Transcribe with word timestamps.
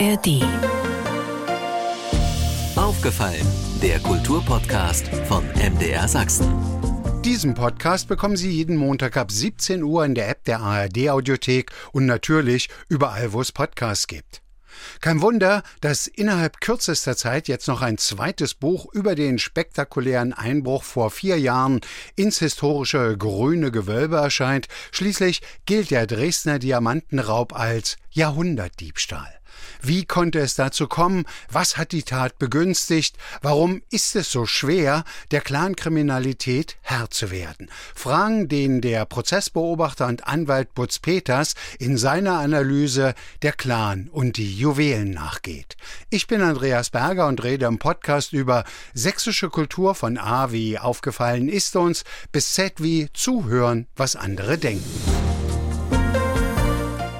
ARD. 0.00 0.42
Aufgefallen, 2.74 3.46
der 3.80 4.00
Kulturpodcast 4.00 5.06
von 5.28 5.44
MDR 5.50 6.08
Sachsen. 6.08 6.52
Diesen 7.24 7.54
Podcast 7.54 8.08
bekommen 8.08 8.36
Sie 8.36 8.50
jeden 8.50 8.76
Montag 8.76 9.16
ab 9.16 9.30
17 9.30 9.84
Uhr 9.84 10.04
in 10.04 10.16
der 10.16 10.28
App 10.28 10.44
der 10.44 10.60
ARD 10.60 11.10
Audiothek 11.10 11.70
und 11.92 12.06
natürlich 12.06 12.68
überall, 12.88 13.32
wo 13.32 13.40
es 13.40 13.52
Podcasts 13.52 14.08
gibt. 14.08 14.42
Kein 15.00 15.22
Wunder, 15.22 15.62
dass 15.80 16.08
innerhalb 16.08 16.60
kürzester 16.60 17.16
Zeit 17.16 17.46
jetzt 17.46 17.68
noch 17.68 17.80
ein 17.80 17.96
zweites 17.96 18.54
Buch 18.54 18.86
über 18.92 19.14
den 19.14 19.38
spektakulären 19.38 20.32
Einbruch 20.32 20.82
vor 20.82 21.12
vier 21.12 21.38
Jahren 21.38 21.80
ins 22.16 22.40
historische 22.40 23.16
grüne 23.16 23.70
Gewölbe 23.70 24.16
erscheint. 24.16 24.66
Schließlich 24.90 25.40
gilt 25.66 25.92
der 25.92 26.08
Dresdner 26.08 26.58
Diamantenraub 26.58 27.52
als 27.54 27.96
Jahrhundertdiebstahl. 28.10 29.33
Wie 29.82 30.04
konnte 30.04 30.38
es 30.40 30.54
dazu 30.54 30.86
kommen? 30.86 31.24
Was 31.50 31.76
hat 31.76 31.92
die 31.92 32.02
Tat 32.02 32.38
begünstigt? 32.38 33.16
Warum 33.42 33.82
ist 33.90 34.16
es 34.16 34.30
so 34.30 34.46
schwer, 34.46 35.04
der 35.30 35.40
Clankriminalität 35.40 36.76
Herr 36.82 37.10
zu 37.10 37.30
werden? 37.30 37.70
Fragen, 37.94 38.48
denen 38.48 38.80
der 38.80 39.04
Prozessbeobachter 39.04 40.06
und 40.06 40.26
Anwalt 40.26 40.74
Butz 40.74 40.98
Peters 40.98 41.54
in 41.78 41.98
seiner 41.98 42.38
Analyse 42.38 43.14
der 43.42 43.52
Clan 43.52 44.08
und 44.10 44.36
die 44.36 44.56
Juwelen 44.56 45.10
nachgeht. 45.10 45.76
Ich 46.10 46.26
bin 46.26 46.40
Andreas 46.40 46.90
Berger 46.90 47.26
und 47.26 47.42
rede 47.42 47.66
im 47.66 47.78
Podcast 47.78 48.32
über 48.32 48.64
sächsische 48.94 49.50
Kultur 49.50 49.94
von 49.94 50.18
A 50.18 50.52
wie 50.52 50.78
aufgefallen 50.78 51.48
ist 51.48 51.76
uns 51.76 52.04
bis 52.32 52.54
Z 52.54 52.82
wie 52.82 53.08
zuhören, 53.12 53.86
was 53.96 54.16
andere 54.16 54.58
denken. 54.58 55.43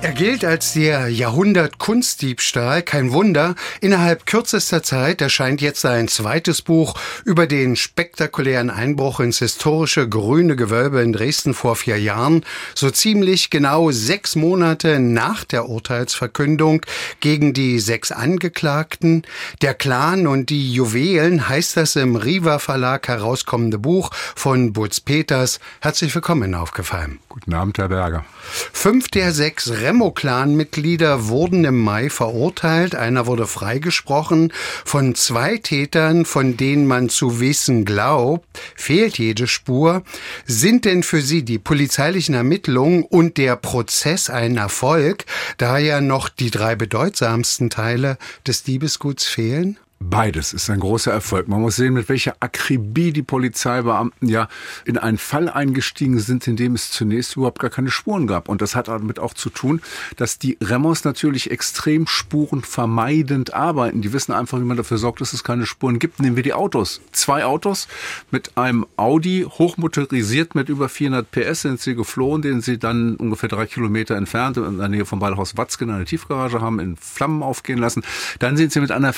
Er 0.05 0.13
gilt 0.13 0.45
als 0.45 0.75
der 0.75 1.09
Jahrhundert-Kunstdiebstahl. 1.09 2.83
Kein 2.83 3.13
Wunder. 3.13 3.55
Innerhalb 3.81 4.27
kürzester 4.27 4.83
Zeit 4.83 5.23
erscheint 5.23 5.63
jetzt 5.63 5.87
ein 5.87 6.09
zweites 6.09 6.61
Buch 6.61 6.93
über 7.25 7.47
den 7.47 7.75
spektakulären 7.75 8.69
Einbruch 8.69 9.21
ins 9.21 9.39
historische 9.39 10.07
Grüne 10.07 10.57
Gewölbe 10.57 11.01
in 11.01 11.15
Dresden 11.15 11.55
vor 11.55 11.75
vier 11.75 11.99
Jahren. 11.99 12.45
So 12.75 12.91
ziemlich 12.91 13.49
genau 13.49 13.93
sechs 13.93 14.37
Monate 14.37 15.01
nach 15.01 15.43
der 15.43 15.71
Urteilsverkündung 15.71 16.83
gegen 17.21 17.55
die 17.55 17.81
sechs 17.81 18.13
Angeklagten. 18.13 19.23
Der 19.63 19.73
Clan 19.73 20.27
und 20.27 20.51
die 20.51 20.71
Juwelen 20.71 21.49
heißt 21.49 21.79
das 21.79 21.97
im 21.97 22.17
Riva 22.17 22.59
Verlag 22.59 23.09
herauskommende 23.09 23.79
Buch 23.79 24.11
von 24.37 24.75
Butz 24.75 25.01
Peters. 25.01 25.61
Herzlich 25.81 26.15
willkommen 26.15 26.55
aufgefallen. 26.55 27.21
Guten 27.31 27.55
Abend, 27.55 27.79
Herr 27.79 27.89
Berger. 27.89 28.27
Fünf 28.75 29.09
der 29.09 29.33
sechs 29.33 29.71
Remo-Clan-Mitglieder 29.95 31.29
wurden 31.29 31.65
im 31.65 31.81
Mai 31.81 32.11
verurteilt. 32.11 32.97
Einer 32.97 33.27
wurde 33.27 33.47
freigesprochen. 33.47 34.53
Von 34.85 35.15
zwei 35.15 35.59
Tätern, 35.59 36.25
von 36.25 36.57
denen 36.57 36.87
man 36.87 37.09
zu 37.09 37.39
wissen 37.39 37.85
glaubt, 37.85 38.45
fehlt 38.75 39.19
jede 39.19 39.47
Spur. 39.47 40.03
Sind 40.47 40.85
denn 40.85 41.05
für 41.05 41.23
Sie 41.23 41.45
die 41.45 41.61
polizeilichen 41.61 42.35
Ermittlungen 42.35 43.05
und 43.05 43.37
der 43.37 43.55
Prozess 43.55 44.31
ein 44.31 44.57
Erfolg, 44.57 45.27
da 45.59 45.79
ja 45.79 46.01
noch 46.01 46.29
die 46.29 46.51
drei 46.51 46.75
bedeutsamsten 46.75 47.71
Teile 47.71 48.19
des 48.45 48.65
Diebesguts 48.65 49.27
fehlen? 49.27 49.79
Beides 50.01 50.53
ist 50.53 50.69
ein 50.71 50.81
großer 50.81 51.13
Erfolg. 51.13 51.49
Man 51.49 51.63
muss 51.63 51.77
sehen, 51.77 51.95
mit 51.95 52.09
welcher 52.09 52.37
Akribie 52.41 53.13
die 53.13 53.23
Polizeibeamten 53.23 54.29
ja 54.29 54.49
in 54.85 54.99
einen 54.99 55.19
Fall 55.19 55.49
eingestiegen 55.49 56.19
sind, 56.19 56.47
in 56.47 56.57
dem 56.57 56.75
es 56.75 56.91
zunächst 56.91 57.37
überhaupt 57.37 57.59
gar 57.59 57.71
keine 57.71 57.91
Spuren 57.91 58.27
gab. 58.27 58.49
Und 58.49 58.61
das 58.61 58.77
hat 58.77 58.89
damit 58.89 59.19
auch 59.19 59.35
zu 59.35 59.51
tun, 59.51 59.81
dass 60.17 60.39
die 60.39 60.59
Remmers 60.63 61.05
natürlich 61.05 61.51
extrem 61.51 62.07
spurenvermeidend 62.07 63.55
arbeiten. 63.55 64.03
Die 64.03 64.13
wissen 64.13 64.33
einfach, 64.33 64.59
wie 64.59 64.65
man 64.65 64.77
dafür 64.77 64.99
sorgt, 64.99 65.21
dass 65.21 65.33
es 65.33 65.43
keine 65.43 65.65
Spuren 65.65 65.99
gibt. 65.99 66.21
Nehmen 66.21 66.37
wir 66.37 66.43
die 66.43 66.55
Autos. 66.55 67.01
Zwei 67.13 67.45
Autos 67.45 67.89
mit 68.31 68.57
einem 68.59 68.87
Audi, 68.97 69.47
hochmotorisiert 69.49 70.55
mit 70.55 70.69
über 70.69 70.89
400 70.89 71.31
PS 71.31 71.63
sind 71.63 71.81
sie 71.81 71.95
geflohen, 71.95 72.43
den 72.43 72.61
sie 72.61 72.79
dann 72.79 73.17
ungefähr 73.17 73.49
drei 73.49 73.67
Kilometer 73.67 74.17
entfernt 74.17 74.59
in 74.59 74.79
der 74.79 74.89
Nähe 74.89 75.07
vom 75.07 75.19
Ballhaus 75.19 75.57
Watzke 75.57 75.85
in 75.85 75.91
einer 75.91 76.05
Tiefgarage 76.05 76.61
haben, 76.61 76.79
in 76.79 76.97
Flammen 76.97 77.43
aufgehen 77.43 77.79
lassen. 77.79 78.03
Dann 78.39 78.57
sind 78.57 78.73
sie 78.73 78.81
mit 78.81 78.93
einer 78.93 79.13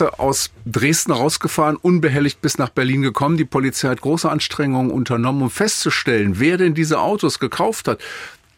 Fake-Taxe 0.00 0.18
aus 0.18 0.50
Dresden 0.66 1.12
rausgefahren, 1.12 1.76
unbehelligt 1.76 2.40
bis 2.40 2.58
nach 2.58 2.70
Berlin 2.70 3.02
gekommen. 3.02 3.36
Die 3.36 3.44
Polizei 3.44 3.88
hat 3.88 4.00
große 4.00 4.30
Anstrengungen 4.30 4.90
unternommen, 4.90 5.42
um 5.42 5.50
festzustellen, 5.50 6.38
wer 6.38 6.56
denn 6.56 6.74
diese 6.74 7.00
Autos 7.00 7.38
gekauft 7.38 7.88
hat. 7.88 8.00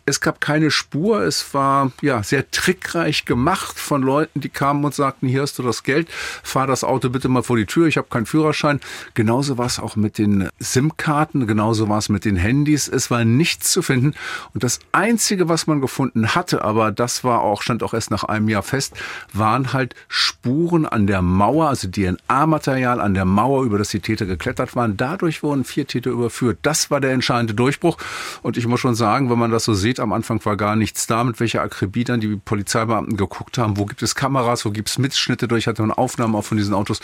Es 0.05 0.21
gab 0.21 0.41
keine 0.41 0.71
Spur. 0.71 1.23
Es 1.23 1.55
war 1.55 1.93
ja 2.01 2.23
sehr 2.23 2.51
trickreich 2.51 3.25
gemacht 3.25 3.79
von 3.79 4.03
Leuten, 4.03 4.41
die 4.41 4.49
kamen 4.49 4.85
und 4.85 4.95
sagten: 4.95 5.29
Hier 5.29 5.43
hast 5.43 5.59
du 5.59 5.63
das 5.63 5.83
Geld, 5.83 6.09
fahr 6.43 6.67
das 6.67 6.85
Auto 6.85 7.09
bitte 7.09 7.29
mal 7.29 7.43
vor 7.43 7.57
die 7.57 7.67
Tür. 7.67 7.87
Ich 7.87 7.97
habe 7.97 8.09
keinen 8.09 8.27
Führerschein. 8.27 8.81
Genauso 9.15 9.59
war 9.59 9.67
es 9.67 9.79
auch 9.79 9.97
mit 9.97 10.19
den 10.19 10.49
SIM-Karten. 10.59 11.47
Genauso 11.47 11.89
war 11.89 11.99
es 11.99 12.09
mit 12.09 12.25
den 12.25 12.37
Handys. 12.37 12.89
Es 12.89 13.11
war 13.11 13.25
nichts 13.25 13.71
zu 13.71 13.83
finden. 13.83 14.15
Und 14.55 14.65
das 14.65 14.81
einzige, 14.93 15.49
was 15.49 15.67
man 15.67 15.81
gefunden 15.81 16.35
hatte, 16.35 16.63
aber 16.63 16.91
das 16.91 17.25
war 17.25 17.41
auch 17.43 17.63
stand 17.63 17.83
auch 17.83 17.95
erst 17.95 18.11
nach 18.11 18.25
einem 18.25 18.49
Jahr 18.49 18.63
fest, 18.63 18.95
waren 19.33 19.73
halt 19.73 19.95
Spuren 20.09 20.87
an 20.87 21.07
der 21.07 21.23
Mauer, 21.23 21.69
also 21.69 21.89
DNA-Material 21.89 23.01
an 23.01 23.15
der 23.15 23.25
Mauer, 23.25 23.65
über 23.65 23.79
das 23.79 23.89
die 23.89 24.01
Täter 24.01 24.27
geklettert 24.27 24.75
waren. 24.77 24.97
Dadurch 24.97 25.43
wurden 25.43 25.65
vier 25.65 25.87
Täter 25.87 26.11
überführt. 26.11 26.59
Das 26.63 26.91
war 26.91 27.01
der 27.01 27.13
entscheidende 27.13 27.55
Durchbruch. 27.55 27.99
Und 28.43 28.57
ich 28.57 28.67
muss 28.67 28.81
schon 28.81 28.95
sagen, 28.95 29.31
wenn 29.31 29.39
man 29.39 29.51
das 29.51 29.65
so 29.65 29.75
sieht 29.75 29.92
sieht, 29.93 30.01
am 30.01 30.13
Anfang 30.13 30.43
war 30.45 30.57
gar 30.57 30.75
nichts 30.75 31.07
da, 31.07 31.23
mit 31.23 31.39
welcher 31.39 31.61
Akribie 31.61 32.05
dann 32.05 32.21
die 32.21 32.37
Polizeibeamten 32.37 33.19
geguckt 33.19 33.59
haben, 33.59 33.77
wo 33.77 33.85
gibt 33.85 34.03
es 34.03 34.15
Kameras, 34.15 34.65
wo 34.65 34.71
gibt 34.71 34.89
es 34.89 34.99
Mitschnitte 34.99 35.49
durch, 35.49 35.67
hatte 35.67 35.83
man 35.83 35.91
Aufnahmen 35.91 36.35
auch 36.35 36.45
von 36.45 36.57
diesen 36.57 36.73
Autos. 36.73 37.01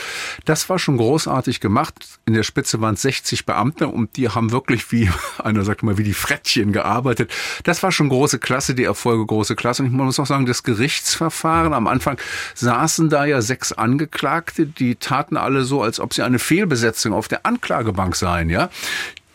Das 0.47 0.71
war 0.71 0.79
schon 0.79 0.97
großartig 0.97 1.61
gemacht. 1.61 1.95
In 2.25 2.33
der 2.33 2.45
Spitze 2.45 2.81
waren 2.81 2.95
es 2.95 3.03
60 3.03 3.45
Beamte 3.45 3.89
und 3.89 4.17
die 4.17 4.31
haben 4.31 4.53
wirklich 4.53 4.91
wie, 4.91 5.11
einer 5.45 5.65
sagt 5.65 5.83
mal, 5.83 5.99
wie 5.99 6.03
die 6.03 6.15
Frettchen 6.15 6.73
gearbeitet. 6.73 7.31
Das 7.65 7.83
war 7.83 7.93
schon 7.93 8.09
große 8.09 8.39
Klasse, 8.39 8.75
die 8.75 8.85
Erfolge 8.85 9.27
große 9.27 9.55
Klasse. 9.55 9.83
Und 9.83 9.89
ich 9.91 9.95
muss 9.95 10.19
auch 10.19 10.27
sagen, 10.27 10.47
das 10.47 10.63
Gerichtsverfahren, 10.63 11.75
am 11.75 11.87
Anfang 11.87 12.19
saßen 12.55 13.11
da 13.11 13.27
ja 13.27 13.43
sechs 13.43 13.73
Angeklagte, 13.73 14.65
die 14.67 14.97
taten 14.97 15.37
alle 15.37 15.65
so, 15.65 15.83
als 15.83 16.01
ob 16.01 16.15
sie 16.15 16.23
eine 16.23 16.39
Fehlbesetzung 16.39 17.13
auf 17.13 17.29
der 17.29 17.45
Anklagebank 17.45 18.17
seien, 18.17 18.49
ja. 18.49 18.71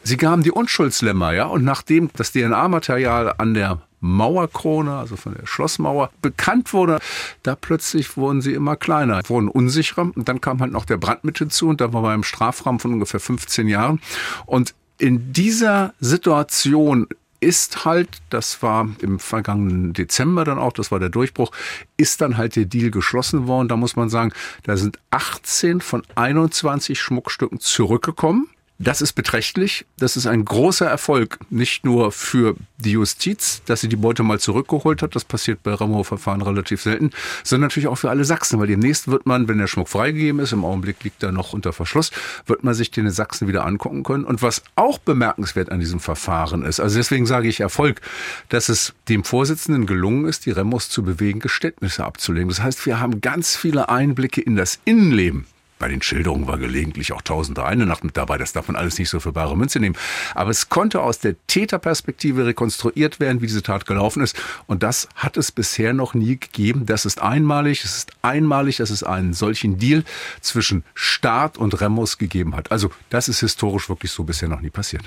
Sie 0.03 0.17
gaben 0.17 0.43
die 0.43 0.51
Unschuldslämmer, 0.51 1.33
ja, 1.33 1.45
und 1.45 1.63
nachdem 1.63 2.09
das 2.15 2.31
DNA-Material 2.31 3.35
an 3.37 3.53
der 3.53 3.81
Mauerkrone, 4.03 4.97
also 4.97 5.15
von 5.15 5.33
der 5.33 5.45
Schlossmauer, 5.45 6.11
bekannt 6.21 6.73
wurde, 6.73 6.99
da 7.41 7.55
plötzlich 7.55 8.17
wurden 8.17 8.41
sie 8.41 8.53
immer 8.53 8.75
kleiner, 8.75 9.21
wurden 9.27 9.47
unsicherer. 9.47 10.11
Und 10.13 10.27
dann 10.27 10.41
kam 10.41 10.59
halt 10.59 10.73
noch 10.73 10.83
der 10.83 10.97
Brand 10.97 11.23
mit 11.23 11.37
hinzu 11.37 11.69
und 11.69 11.79
da 11.79 11.93
war 11.93 12.01
man 12.01 12.15
im 12.15 12.23
Strafraum 12.23 12.81
von 12.81 12.91
ungefähr 12.93 13.21
15 13.21 13.69
Jahren. 13.69 14.01
Und 14.45 14.75
in 14.97 15.31
dieser 15.31 15.93
Situation 16.01 17.07
ist 17.39 17.85
halt, 17.85 18.09
das 18.29 18.61
war 18.61 18.89
im 18.99 19.19
vergangenen 19.19 19.93
Dezember 19.93 20.43
dann 20.43 20.59
auch, 20.59 20.73
das 20.73 20.91
war 20.91 20.99
der 20.99 21.09
Durchbruch, 21.09 21.51
ist 21.95 22.19
dann 22.21 22.37
halt 22.37 22.55
der 22.57 22.65
Deal 22.65 22.91
geschlossen 22.91 23.47
worden. 23.47 23.69
Da 23.69 23.77
muss 23.77 23.95
man 23.95 24.09
sagen, 24.09 24.33
da 24.63 24.75
sind 24.75 24.99
18 25.11 25.79
von 25.79 26.03
21 26.15 26.99
Schmuckstücken 26.99 27.59
zurückgekommen. 27.59 28.49
Das 28.83 29.01
ist 29.01 29.13
beträchtlich. 29.13 29.85
Das 29.97 30.17
ist 30.17 30.27
ein 30.27 30.43
großer 30.43 30.85
Erfolg, 30.85 31.39
nicht 31.49 31.85
nur 31.85 32.11
für 32.11 32.55
die 32.77 32.91
Justiz, 32.91 33.61
dass 33.65 33.79
sie 33.79 33.87
die 33.87 33.95
Beute 33.95 34.23
mal 34.23 34.41
zurückgeholt 34.41 35.01
hat. 35.01 35.15
Das 35.15 35.23
passiert 35.23 35.63
bei 35.63 35.73
Ramo-Verfahren 35.73 36.41
relativ 36.41 36.81
selten, 36.81 37.11
sondern 37.45 37.69
natürlich 37.69 37.87
auch 37.87 37.95
für 37.95 38.09
alle 38.09 38.25
Sachsen, 38.25 38.59
weil 38.59 38.67
demnächst 38.67 39.07
wird 39.07 39.25
man, 39.25 39.47
wenn 39.47 39.57
der 39.57 39.67
Schmuck 39.67 39.87
freigegeben 39.87 40.41
ist, 40.41 40.51
im 40.51 40.65
Augenblick 40.65 41.01
liegt 41.03 41.23
er 41.23 41.31
noch 41.31 41.53
unter 41.53 41.71
Verschluss, 41.71 42.11
wird 42.45 42.65
man 42.65 42.73
sich 42.73 42.91
den 42.91 43.05
in 43.05 43.11
Sachsen 43.11 43.47
wieder 43.47 43.65
angucken 43.65 44.03
können. 44.03 44.25
Und 44.25 44.41
was 44.41 44.61
auch 44.75 44.97
bemerkenswert 44.97 45.71
an 45.71 45.79
diesem 45.79 46.01
Verfahren 46.01 46.65
ist, 46.65 46.81
also 46.81 46.97
deswegen 46.97 47.25
sage 47.25 47.47
ich 47.47 47.61
Erfolg, 47.61 48.01
dass 48.49 48.67
es 48.67 48.93
dem 49.07 49.23
Vorsitzenden 49.23 49.85
gelungen 49.85 50.25
ist, 50.25 50.45
die 50.45 50.51
Remos 50.51 50.89
zu 50.89 51.03
bewegen, 51.03 51.39
Geständnisse 51.39 52.03
abzulegen. 52.03 52.49
Das 52.49 52.61
heißt, 52.61 52.85
wir 52.85 52.99
haben 52.99 53.21
ganz 53.21 53.55
viele 53.55 53.87
Einblicke 53.87 54.41
in 54.41 54.57
das 54.57 54.79
Innenleben 54.83 55.45
bei 55.83 55.89
den 55.89 56.01
Schilderungen 56.01 56.47
war 56.47 56.57
gelegentlich 56.57 57.11
auch 57.11 57.21
Tausende 57.21 57.65
eine 57.65 57.85
Nacht 57.85 58.05
mit 58.05 58.15
dabei. 58.15 58.37
Das 58.37 58.53
darf 58.53 58.69
man 58.69 58.77
alles 58.77 58.97
nicht 58.99 59.09
so 59.09 59.19
für 59.19 59.33
bare 59.33 59.57
Münze 59.57 59.81
nehmen. 59.81 59.97
Aber 60.33 60.49
es 60.49 60.69
konnte 60.69 61.01
aus 61.01 61.19
der 61.19 61.35
Täterperspektive 61.47 62.45
rekonstruiert 62.45 63.19
werden, 63.19 63.41
wie 63.41 63.47
diese 63.47 63.63
Tat 63.63 63.85
gelaufen 63.85 64.23
ist. 64.23 64.41
Und 64.65 64.81
das 64.81 65.09
hat 65.13 65.35
es 65.35 65.51
bisher 65.51 65.91
noch 65.91 66.13
nie 66.13 66.39
gegeben. 66.39 66.85
Das 66.85 67.03
ist 67.03 67.21
einmalig. 67.21 67.83
Es 67.83 67.97
ist 67.97 68.13
einmalig, 68.21 68.77
dass 68.77 68.91
es 68.91 69.03
einen 69.03 69.33
solchen 69.33 69.77
Deal 69.77 70.05
zwischen 70.39 70.85
Staat 70.93 71.57
und 71.57 71.81
Remos 71.81 72.17
gegeben 72.17 72.55
hat. 72.55 72.71
Also 72.71 72.89
das 73.09 73.27
ist 73.27 73.41
historisch 73.41 73.89
wirklich 73.89 74.13
so 74.13 74.23
bisher 74.23 74.47
noch 74.47 74.61
nie 74.61 74.69
passiert. 74.69 75.03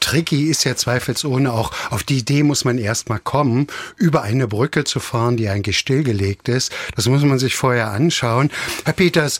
Tricky 0.00 0.48
ist 0.48 0.64
ja 0.64 0.74
zweifelsohne 0.74 1.52
auch. 1.52 1.70
Auf 1.90 2.02
die 2.02 2.16
Idee 2.16 2.44
muss 2.44 2.64
man 2.64 2.78
erst 2.78 3.10
mal 3.10 3.18
kommen, 3.18 3.66
über 3.98 4.22
eine 4.22 4.48
Brücke 4.48 4.84
zu 4.84 5.00
fahren, 5.00 5.36
die 5.36 5.50
eigentlich 5.50 5.76
stillgelegt 5.76 6.48
ist. 6.48 6.72
Das 6.96 7.06
muss 7.08 7.22
man 7.24 7.38
sich 7.38 7.56
vorher 7.56 7.90
anschauen. 7.90 8.50
Herr 8.86 8.94
Peters, 8.94 9.38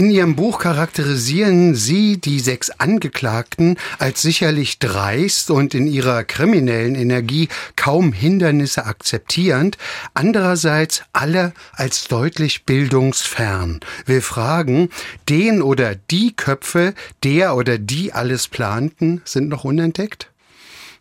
In 0.00 0.08
Ihrem 0.08 0.34
Buch 0.34 0.60
charakterisieren 0.60 1.74
Sie 1.74 2.18
die 2.18 2.40
sechs 2.40 2.70
Angeklagten 2.70 3.76
als 3.98 4.22
sicherlich 4.22 4.78
dreist 4.78 5.50
und 5.50 5.74
in 5.74 5.86
ihrer 5.86 6.24
kriminellen 6.24 6.94
Energie 6.94 7.50
kaum 7.76 8.14
Hindernisse 8.14 8.86
akzeptierend, 8.86 9.76
andererseits 10.14 11.02
alle 11.12 11.52
als 11.72 12.08
deutlich 12.08 12.64
bildungsfern. 12.64 13.80
Wir 14.06 14.22
fragen, 14.22 14.88
den 15.28 15.60
oder 15.60 15.96
die 15.96 16.34
Köpfe, 16.34 16.94
der 17.22 17.54
oder 17.54 17.76
die 17.76 18.14
alles 18.14 18.48
planten, 18.48 19.20
sind 19.26 19.50
noch 19.50 19.64
unentdeckt? 19.64 20.30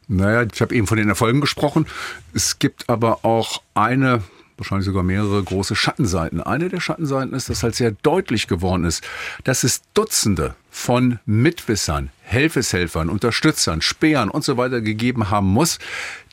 Naja, 0.09 0.45
ich 0.53 0.59
habe 0.59 0.75
eben 0.75 0.87
von 0.87 0.97
den 0.97 1.07
Erfolgen 1.07 1.39
gesprochen. 1.39 1.87
Es 2.33 2.59
gibt 2.59 2.89
aber 2.89 3.23
auch 3.23 3.61
eine 3.75 4.23
wahrscheinlich 4.59 4.85
sogar 4.85 5.03
mehrere 5.03 5.41
große 5.43 5.75
Schattenseiten. 5.75 6.41
Eine 6.41 6.69
der 6.69 6.79
Schattenseiten 6.79 7.33
ist, 7.33 7.49
dass 7.49 7.63
halt 7.63 7.75
sehr 7.75 7.91
deutlich 7.91 8.47
geworden 8.47 8.83
ist, 8.83 9.03
dass 9.43 9.63
es 9.63 9.81
Dutzende 9.93 10.55
von 10.69 11.19
Mitwissern, 11.25 12.11
Helfeshelfern, 12.21 13.09
Unterstützern, 13.09 13.81
Spähern 13.81 14.29
und 14.29 14.43
so 14.43 14.57
weiter 14.57 14.81
gegeben 14.81 15.29
haben 15.29 15.47
muss, 15.47 15.79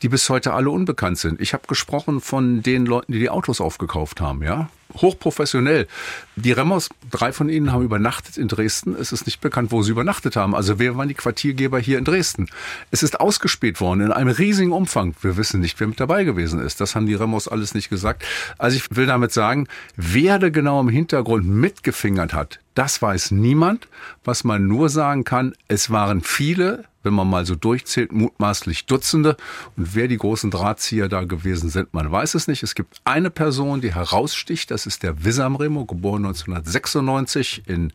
die 0.03 0.09
bis 0.09 0.29
heute 0.29 0.53
alle 0.53 0.69
unbekannt 0.69 1.17
sind. 1.17 1.41
Ich 1.41 1.53
habe 1.53 1.67
gesprochen 1.67 2.21
von 2.21 2.61
den 2.61 2.85
Leuten, 2.85 3.11
die 3.13 3.19
die 3.19 3.29
Autos 3.29 3.61
aufgekauft 3.61 4.21
haben, 4.21 4.43
ja 4.43 4.69
hochprofessionell. 5.01 5.87
Die 6.35 6.51
Remmers, 6.51 6.89
drei 7.09 7.31
von 7.31 7.49
ihnen 7.49 7.71
haben 7.71 7.83
übernachtet 7.83 8.37
in 8.37 8.47
Dresden. 8.47 8.95
Es 8.95 9.11
ist 9.11 9.25
nicht 9.25 9.41
bekannt, 9.41 9.71
wo 9.71 9.81
sie 9.81 9.91
übernachtet 9.91 10.35
haben. 10.35 10.55
Also 10.55 10.79
wer 10.79 10.97
waren 10.97 11.07
die 11.07 11.13
Quartiergeber 11.13 11.79
hier 11.79 11.97
in 11.97 12.03
Dresden? 12.03 12.47
Es 12.91 13.03
ist 13.03 13.19
ausgespäht 13.19 13.81
worden 13.81 14.01
in 14.01 14.11
einem 14.11 14.29
riesigen 14.29 14.71
Umfang. 14.71 15.15
Wir 15.21 15.37
wissen 15.37 15.61
nicht, 15.61 15.79
wer 15.79 15.87
mit 15.87 15.99
dabei 15.99 16.23
gewesen 16.23 16.59
ist. 16.59 16.79
Das 16.81 16.95
haben 16.95 17.05
die 17.05 17.15
Remmers 17.15 17.47
alles 17.47 17.73
nicht 17.73 17.89
gesagt. 17.89 18.23
Also 18.57 18.77
ich 18.77 18.95
will 18.95 19.05
damit 19.05 19.31
sagen, 19.31 19.67
wer 19.95 20.39
da 20.39 20.49
genau 20.49 20.79
im 20.79 20.89
Hintergrund 20.89 21.47
mitgefingert 21.47 22.33
hat, 22.33 22.59
das 22.77 23.01
weiß 23.01 23.31
niemand. 23.31 23.87
Was 24.23 24.43
man 24.43 24.67
nur 24.67 24.89
sagen 24.89 25.23
kann, 25.23 25.55
es 25.67 25.89
waren 25.89 26.21
viele, 26.21 26.85
wenn 27.01 27.13
man 27.13 27.29
mal 27.29 27.45
so 27.45 27.55
durchzählt, 27.55 28.11
mutmaßlich 28.11 28.85
Dutzende. 28.85 29.35
Und 29.75 29.95
wer 29.95 30.07
die 30.07 30.17
großen 30.17 30.51
Drahtzieher 30.51 31.09
da 31.09 31.23
gewesen 31.23 31.69
sind, 31.69 31.93
man 31.93 32.11
weiß 32.11 32.35
es 32.35 32.47
nicht. 32.47 32.61
Es 32.61 32.75
gibt 32.75 33.01
eine 33.03 33.31
Person, 33.31 33.81
die 33.81 33.95
heraussticht. 33.95 34.69
Das 34.69 34.85
ist 34.85 35.01
der 35.01 35.23
Wissam 35.23 35.55
Remo, 35.55 35.85
geboren 35.85 36.25
1996 36.25 37.63
in 37.65 37.93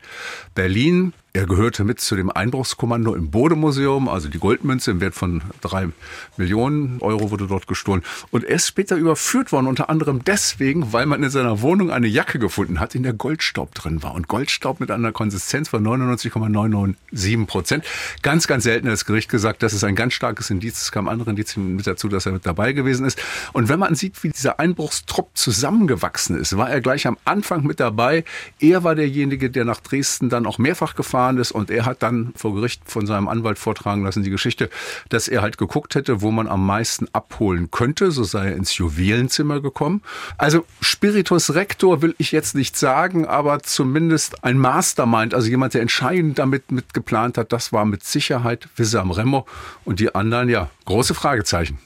Berlin. 0.55 1.13
Er 1.35 1.47
gehörte 1.47 1.85
mit 1.85 1.99
zu 1.99 2.15
dem 2.15 2.31
Einbruchskommando 2.31 3.15
im 3.15 3.31
Bodemuseum, 3.31 4.07
also 4.07 4.29
die 4.29 4.39
Goldmünze 4.39 4.91
im 4.91 5.01
Wert 5.01 5.15
von 5.15 5.41
drei 5.63 5.89
Millionen 6.37 7.01
Euro 7.01 7.31
wurde 7.31 7.47
dort 7.47 7.67
gestohlen. 7.67 8.03
Und 8.31 8.45
er 8.45 8.57
ist 8.57 8.67
später 8.67 8.97
überführt 8.97 9.51
worden, 9.51 9.67
unter 9.67 9.89
anderem 9.89 10.23
deswegen, 10.23 10.93
weil 10.93 11.07
man 11.07 11.23
in 11.23 11.31
seiner 11.31 11.63
Wohnung 11.63 11.91
eine 11.91 12.07
Jacke 12.07 12.39
gefunden 12.39 12.81
hat, 12.81 12.95
in 12.95 13.03
der 13.03 13.15
Goldstaub 13.15 13.75
drin 13.75 14.03
war. 14.03 14.13
Und 14.13 14.29
Goldstaub 14.29 14.79
mit 14.79 14.91
einer 14.91 15.11
Konsistenz 15.13 15.71
von 15.71 15.83
99,997 15.83 17.47
Prozent. 17.47 17.85
Ganz, 18.21 18.47
ganz 18.47 18.65
selten 18.65 18.89
hat 18.89 18.93
das 18.93 19.07
Gericht 19.07 19.31
gesagt, 19.31 19.63
das 19.63 19.73
ist 19.73 19.85
ein 19.85 19.97
ganz 19.97 20.13
starkes 20.13 20.51
Indiz. 20.51 20.83
Es 20.83 20.93
kam 20.93 21.09
andere 21.09 21.31
Indizien 21.31 21.77
mit 21.77 21.87
dazu, 21.87 22.09
dass 22.09 22.27
er 22.27 22.33
mit 22.33 22.45
dabei 22.45 22.75
gewesen 22.75 23.07
ist. 23.07 23.19
Und 23.55 23.71
wenn 23.71 23.79
man 23.79 23.95
sieht, 23.95 24.23
wie 24.23 24.29
dieser 24.29 24.61
Einbruchstrupp 24.61 25.31
zusammengewachsen 25.33 26.37
ist, 26.37 26.59
war 26.59 26.69
er 26.69 26.83
gleich 26.83 27.07
am 27.07 27.17
Anfang 27.25 27.65
mit 27.65 27.81
dabei. 27.81 28.25
Er 28.61 28.85
war 28.85 28.95
derjenige, 28.95 29.49
der 29.49 29.65
nach 29.65 29.81
Dresden 29.81 30.29
dann 30.29 30.45
auch 30.45 30.59
mehrfach 30.59 30.95
gefahren 30.95 31.22
gefahren 31.23 31.39
ist 31.39 31.53
und 31.53 31.71
er 31.71 31.85
hat 31.85 32.03
dann 32.03 32.33
vor 32.37 32.55
Gericht 32.55 32.83
von 32.87 33.07
seinem 33.07 33.29
Anwalt 33.29 33.59
vortragen 33.59 34.05
lassen, 34.05 34.23
die 34.23 34.31
Geschichte, 34.31 34.69
dass 35.09 35.29
er 35.29 35.43
halt 35.43 35.57
geguckt 35.59 35.95
hätte, 35.95 36.21
wo 36.21 36.31
man 36.31 36.49
am 36.49 36.67
meisten 36.67 37.07
abholen 37.13 37.71
könnte. 37.71 38.11
So 38.11 38.25
sei 38.25 38.49
er 38.49 38.57
ins 38.57 38.77
Juwelenzimmer 38.77 39.61
gekommen. 39.61 40.03
Also 40.37 40.65
Spiritus 40.81 41.55
Rector 41.55 42.03
will 42.03 42.15
ich 42.19 42.33
jetzt 42.33 42.55
nicht 42.55 42.77
sagen, 42.77 43.27
aber 43.27 43.63
zumindest 43.63 44.45
ein 44.45 44.59
Mastermind, 44.59 45.35
also 45.35 45.49
jemand, 45.49 45.75
der 45.75 45.83
entscheidend 45.83 46.39
damit 46.39 46.73
mitgeplant 46.73 47.39
hat, 47.39 47.53
das 47.53 47.73
war 47.73 47.85
mit 47.85 48.05
Sicherheit 48.05 48.69
Wissam 48.77 49.11
Remo 49.11 49.47
und 49.85 50.01
die 50.01 50.15
anderen, 50.15 50.49
ja, 50.49 50.71
große 50.87 51.15
Fragezeichen. 51.15 51.79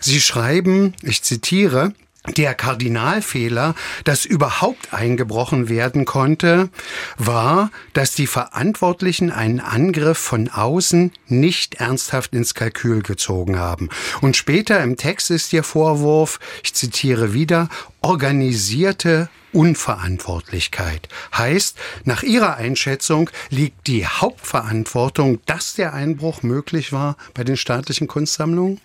Sie 0.00 0.20
schreiben, 0.20 0.94
ich 1.02 1.22
zitiere, 1.22 1.92
der 2.36 2.54
Kardinalfehler, 2.54 3.74
dass 4.04 4.24
überhaupt 4.24 4.92
eingebrochen 4.92 5.68
werden 5.68 6.04
konnte, 6.04 6.68
war, 7.16 7.70
dass 7.92 8.12
die 8.12 8.26
Verantwortlichen 8.26 9.30
einen 9.30 9.60
Angriff 9.60 10.18
von 10.18 10.48
außen 10.48 11.12
nicht 11.28 11.76
ernsthaft 11.76 12.34
ins 12.34 12.54
Kalkül 12.54 13.02
gezogen 13.02 13.58
haben. 13.58 13.88
Und 14.20 14.36
später 14.36 14.82
im 14.82 14.96
Text 14.96 15.30
ist 15.30 15.52
ihr 15.52 15.62
Vorwurf, 15.62 16.38
ich 16.62 16.74
zitiere 16.74 17.32
wieder, 17.32 17.68
organisierte 18.02 19.28
Unverantwortlichkeit. 19.52 21.08
Heißt, 21.34 21.78
nach 22.04 22.22
Ihrer 22.22 22.56
Einschätzung 22.56 23.30
liegt 23.48 23.86
die 23.86 24.06
Hauptverantwortung, 24.06 25.40
dass 25.46 25.74
der 25.74 25.94
Einbruch 25.94 26.42
möglich 26.42 26.92
war 26.92 27.16
bei 27.32 27.42
den 27.42 27.56
staatlichen 27.56 28.06
Kunstsammlungen? 28.06 28.80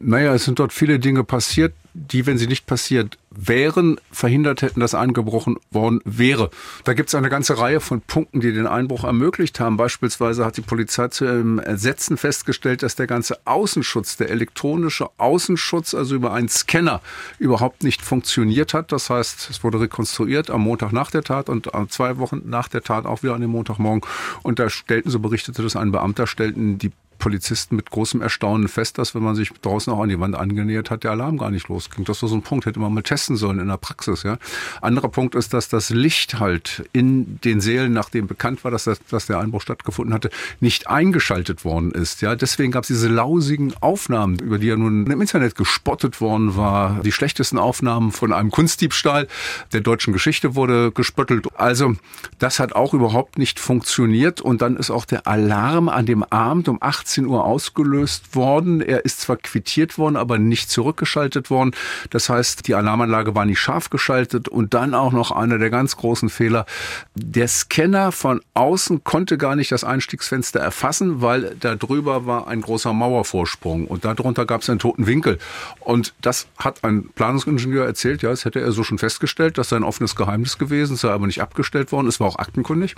Naja, 0.00 0.32
es 0.34 0.44
sind 0.44 0.60
dort 0.60 0.72
viele 0.72 1.00
Dinge 1.00 1.24
passiert, 1.24 1.74
die, 1.98 2.26
wenn 2.26 2.38
sie 2.38 2.46
nicht 2.46 2.66
passiert 2.66 3.18
wären, 3.30 4.00
verhindert 4.10 4.62
hätten, 4.62 4.80
dass 4.80 4.94
eingebrochen 4.94 5.58
worden 5.70 6.00
wäre. 6.04 6.50
Da 6.84 6.94
gibt 6.94 7.08
es 7.08 7.14
eine 7.14 7.28
ganze 7.28 7.58
Reihe 7.58 7.80
von 7.80 8.00
Punkten, 8.00 8.40
die 8.40 8.52
den 8.52 8.66
Einbruch 8.66 9.04
ermöglicht 9.04 9.60
haben. 9.60 9.76
Beispielsweise 9.76 10.44
hat 10.44 10.56
die 10.56 10.62
Polizei 10.62 11.08
zu 11.08 11.24
ihrem 11.24 11.58
Ersetzen 11.58 12.16
festgestellt, 12.16 12.82
dass 12.82 12.96
der 12.96 13.06
ganze 13.06 13.38
Außenschutz, 13.44 14.16
der 14.16 14.30
elektronische 14.30 15.08
Außenschutz, 15.18 15.94
also 15.94 16.14
über 16.14 16.32
einen 16.32 16.48
Scanner, 16.48 17.00
überhaupt 17.38 17.82
nicht 17.82 18.02
funktioniert 18.02 18.74
hat. 18.74 18.92
Das 18.92 19.10
heißt, 19.10 19.50
es 19.50 19.62
wurde 19.62 19.80
rekonstruiert 19.80 20.50
am 20.50 20.62
Montag 20.62 20.92
nach 20.92 21.10
der 21.10 21.22
Tat 21.22 21.48
und 21.48 21.68
zwei 21.90 22.18
Wochen 22.18 22.42
nach 22.46 22.68
der 22.68 22.82
Tat 22.82 23.06
auch 23.06 23.22
wieder 23.22 23.34
an 23.34 23.40
dem 23.40 23.50
Montagmorgen. 23.50 24.02
Und 24.42 24.58
da 24.58 24.70
stellten, 24.70 25.10
so 25.10 25.18
berichtete 25.18 25.62
das 25.62 25.76
ein 25.76 25.92
Beamter, 25.92 26.26
stellten 26.26 26.78
die 26.78 26.92
Polizisten 27.18 27.76
mit 27.76 27.90
großem 27.90 28.22
Erstaunen 28.22 28.68
fest, 28.68 28.98
dass 28.98 29.14
wenn 29.14 29.22
man 29.22 29.34
sich 29.34 29.50
draußen 29.50 29.92
auch 29.92 30.00
an 30.00 30.08
die 30.08 30.20
Wand 30.20 30.36
angenähert 30.36 30.90
hat, 30.90 31.04
der 31.04 31.10
Alarm 31.10 31.38
gar 31.38 31.50
nicht 31.50 31.68
losging. 31.68 32.04
Das 32.04 32.22
war 32.22 32.28
so 32.28 32.36
ein 32.36 32.42
Punkt, 32.42 32.66
hätte 32.66 32.78
man 32.80 32.94
mal 32.94 33.02
testen 33.02 33.36
sollen 33.36 33.58
in 33.58 33.68
der 33.68 33.76
Praxis. 33.76 34.22
Ja. 34.22 34.38
Anderer 34.80 35.08
Punkt 35.08 35.34
ist, 35.34 35.52
dass 35.52 35.68
das 35.68 35.90
Licht 35.90 36.38
halt 36.38 36.88
in 36.92 37.40
den 37.42 37.60
Sälen, 37.60 37.92
nachdem 37.92 38.26
bekannt 38.26 38.64
war, 38.64 38.70
dass, 38.70 38.84
das, 38.84 39.00
dass 39.10 39.26
der 39.26 39.40
Einbruch 39.40 39.62
stattgefunden 39.62 40.14
hatte, 40.14 40.30
nicht 40.60 40.88
eingeschaltet 40.88 41.64
worden 41.64 41.90
ist. 41.90 42.22
Ja. 42.22 42.36
Deswegen 42.36 42.72
gab 42.72 42.84
es 42.84 42.88
diese 42.88 43.08
lausigen 43.08 43.74
Aufnahmen, 43.80 44.38
über 44.38 44.58
die 44.58 44.68
ja 44.68 44.76
nun 44.76 45.06
im 45.06 45.20
Internet 45.20 45.56
gespottet 45.56 46.20
worden 46.20 46.56
war. 46.56 47.00
Die 47.02 47.12
schlechtesten 47.12 47.58
Aufnahmen 47.58 48.12
von 48.12 48.32
einem 48.32 48.50
Kunstdiebstahl 48.50 49.26
der 49.72 49.80
deutschen 49.80 50.12
Geschichte 50.12 50.54
wurde 50.54 50.92
gespöttelt. 50.92 51.48
Also 51.56 51.94
das 52.38 52.60
hat 52.60 52.74
auch 52.74 52.94
überhaupt 52.94 53.38
nicht 53.38 53.58
funktioniert. 53.58 54.40
Und 54.40 54.62
dann 54.62 54.76
ist 54.76 54.90
auch 54.90 55.04
der 55.04 55.26
Alarm 55.26 55.88
an 55.88 56.06
dem 56.06 56.22
Abend 56.22 56.68
um 56.68 56.78
18 56.80 57.07
18 57.08 57.26
Uhr 57.26 57.44
ausgelöst 57.44 58.34
worden. 58.34 58.82
Er 58.82 59.04
ist 59.06 59.22
zwar 59.22 59.36
quittiert 59.36 59.96
worden, 59.96 60.16
aber 60.16 60.38
nicht 60.38 60.70
zurückgeschaltet 60.70 61.48
worden. 61.48 61.70
Das 62.10 62.28
heißt, 62.28 62.68
die 62.68 62.74
Alarmanlage 62.74 63.34
war 63.34 63.46
nicht 63.46 63.58
scharf 63.58 63.88
geschaltet 63.88 64.46
und 64.48 64.74
dann 64.74 64.92
auch 64.92 65.12
noch 65.12 65.30
einer 65.30 65.58
der 65.58 65.70
ganz 65.70 65.96
großen 65.96 66.28
Fehler. 66.28 66.66
Der 67.14 67.48
Scanner 67.48 68.12
von 68.12 68.42
außen 68.52 69.04
konnte 69.04 69.38
gar 69.38 69.56
nicht 69.56 69.72
das 69.72 69.84
Einstiegsfenster 69.84 70.60
erfassen, 70.60 71.22
weil 71.22 71.56
da 71.58 71.76
drüber 71.76 72.26
war 72.26 72.46
ein 72.46 72.60
großer 72.60 72.92
Mauervorsprung 72.92 73.86
und 73.86 74.04
darunter 74.04 74.44
gab 74.44 74.60
es 74.60 74.68
einen 74.68 74.78
toten 74.78 75.06
Winkel. 75.06 75.38
Und 75.80 76.12
das 76.20 76.46
hat 76.58 76.84
ein 76.84 77.08
Planungsingenieur 77.14 77.86
erzählt, 77.86 78.20
ja, 78.22 78.28
das 78.28 78.44
hätte 78.44 78.60
er 78.60 78.72
so 78.72 78.84
schon 78.84 78.98
festgestellt, 78.98 79.56
das 79.56 79.70
sei 79.70 79.76
ein 79.76 79.84
offenes 79.84 80.14
Geheimnis 80.14 80.58
gewesen, 80.58 80.96
sei 80.96 81.08
aber 81.08 81.26
nicht 81.26 81.40
abgestellt 81.40 81.90
worden, 81.90 82.06
es 82.06 82.20
war 82.20 82.26
auch 82.26 82.36
aktenkundig. 82.36 82.96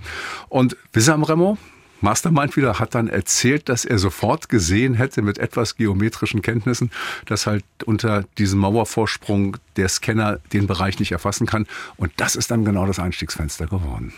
Und 0.49 0.77
Wissam 0.93 1.23
Remo, 1.23 1.59
Mastermind 2.01 2.57
wieder 2.57 2.79
hat 2.79 2.95
dann 2.95 3.09
erzählt, 3.09 3.69
dass 3.69 3.85
er 3.85 3.99
sofort 3.99 4.49
gesehen 4.49 4.95
hätte 4.95 5.23
mit 5.23 5.39
etwas 5.39 5.77
geometrischen 5.77 6.43
Kenntnissen, 6.43 6.91
dass 7.27 7.47
halt 7.47 7.65
unter 7.85 8.25
diesem 8.39 8.59
Mauervorsprung 8.61 9.57
der 9.77 9.89
Scanner 9.89 10.39
den 10.53 10.67
Bereich 10.67 10.99
nicht 10.99 11.13
erfassen 11.13 11.47
kann. 11.47 11.67
Und 11.97 12.13
das 12.17 12.37
ist 12.37 12.51
dann 12.51 12.65
genau 12.65 12.87
das 12.87 12.99
Einstiegsfenster 12.99 13.67
geworden. 13.67 14.13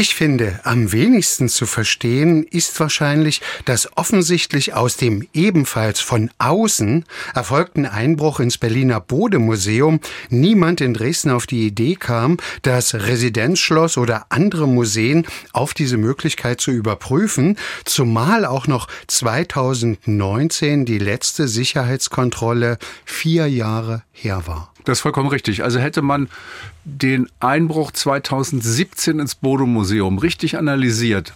Ich 0.00 0.14
finde, 0.14 0.60
am 0.62 0.92
wenigsten 0.92 1.48
zu 1.48 1.66
verstehen 1.66 2.44
ist 2.44 2.78
wahrscheinlich, 2.78 3.40
dass 3.64 3.96
offensichtlich 3.96 4.72
aus 4.74 4.96
dem 4.96 5.26
ebenfalls 5.32 5.98
von 5.98 6.30
außen 6.38 7.04
erfolgten 7.34 7.84
Einbruch 7.84 8.38
ins 8.38 8.58
Berliner 8.58 9.00
Bodemuseum 9.00 9.98
niemand 10.30 10.80
in 10.80 10.94
Dresden 10.94 11.32
auf 11.32 11.48
die 11.48 11.66
Idee 11.66 11.96
kam, 11.96 12.36
das 12.62 12.94
Residenzschloss 12.94 13.98
oder 13.98 14.26
andere 14.28 14.68
Museen 14.68 15.26
auf 15.52 15.74
diese 15.74 15.96
Möglichkeit 15.96 16.60
zu 16.60 16.70
überprüfen, 16.70 17.58
zumal 17.84 18.44
auch 18.44 18.68
noch 18.68 18.86
2019 19.08 20.84
die 20.84 20.98
letzte 20.98 21.48
Sicherheitskontrolle 21.48 22.78
vier 23.04 23.48
Jahre 23.48 24.04
her 24.12 24.44
war. 24.46 24.72
Das 24.84 24.98
ist 24.98 25.02
vollkommen 25.02 25.28
richtig. 25.28 25.64
Also 25.64 25.78
hätte 25.78 26.02
man 26.02 26.28
den 26.84 27.28
Einbruch 27.40 27.92
2017 27.92 29.18
ins 29.18 29.34
Bodo-Museum 29.34 30.18
richtig 30.18 30.56
analysiert, 30.56 31.34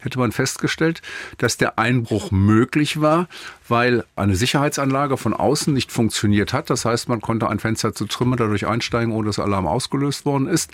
hätte 0.00 0.18
man 0.18 0.32
festgestellt, 0.32 1.02
dass 1.38 1.56
der 1.56 1.78
Einbruch 1.78 2.30
möglich 2.30 3.00
war, 3.00 3.28
weil 3.72 4.04
eine 4.16 4.36
Sicherheitsanlage 4.36 5.16
von 5.16 5.32
außen 5.32 5.72
nicht 5.72 5.90
funktioniert 5.90 6.52
hat. 6.52 6.68
Das 6.68 6.84
heißt, 6.84 7.08
man 7.08 7.22
konnte 7.22 7.48
ein 7.48 7.58
Fenster 7.58 7.94
zu 7.94 8.04
Trümmer 8.04 8.36
dadurch 8.36 8.66
einsteigen, 8.66 9.14
ohne 9.14 9.28
dass 9.28 9.38
Alarm 9.38 9.66
ausgelöst 9.66 10.26
worden 10.26 10.46
ist. 10.46 10.70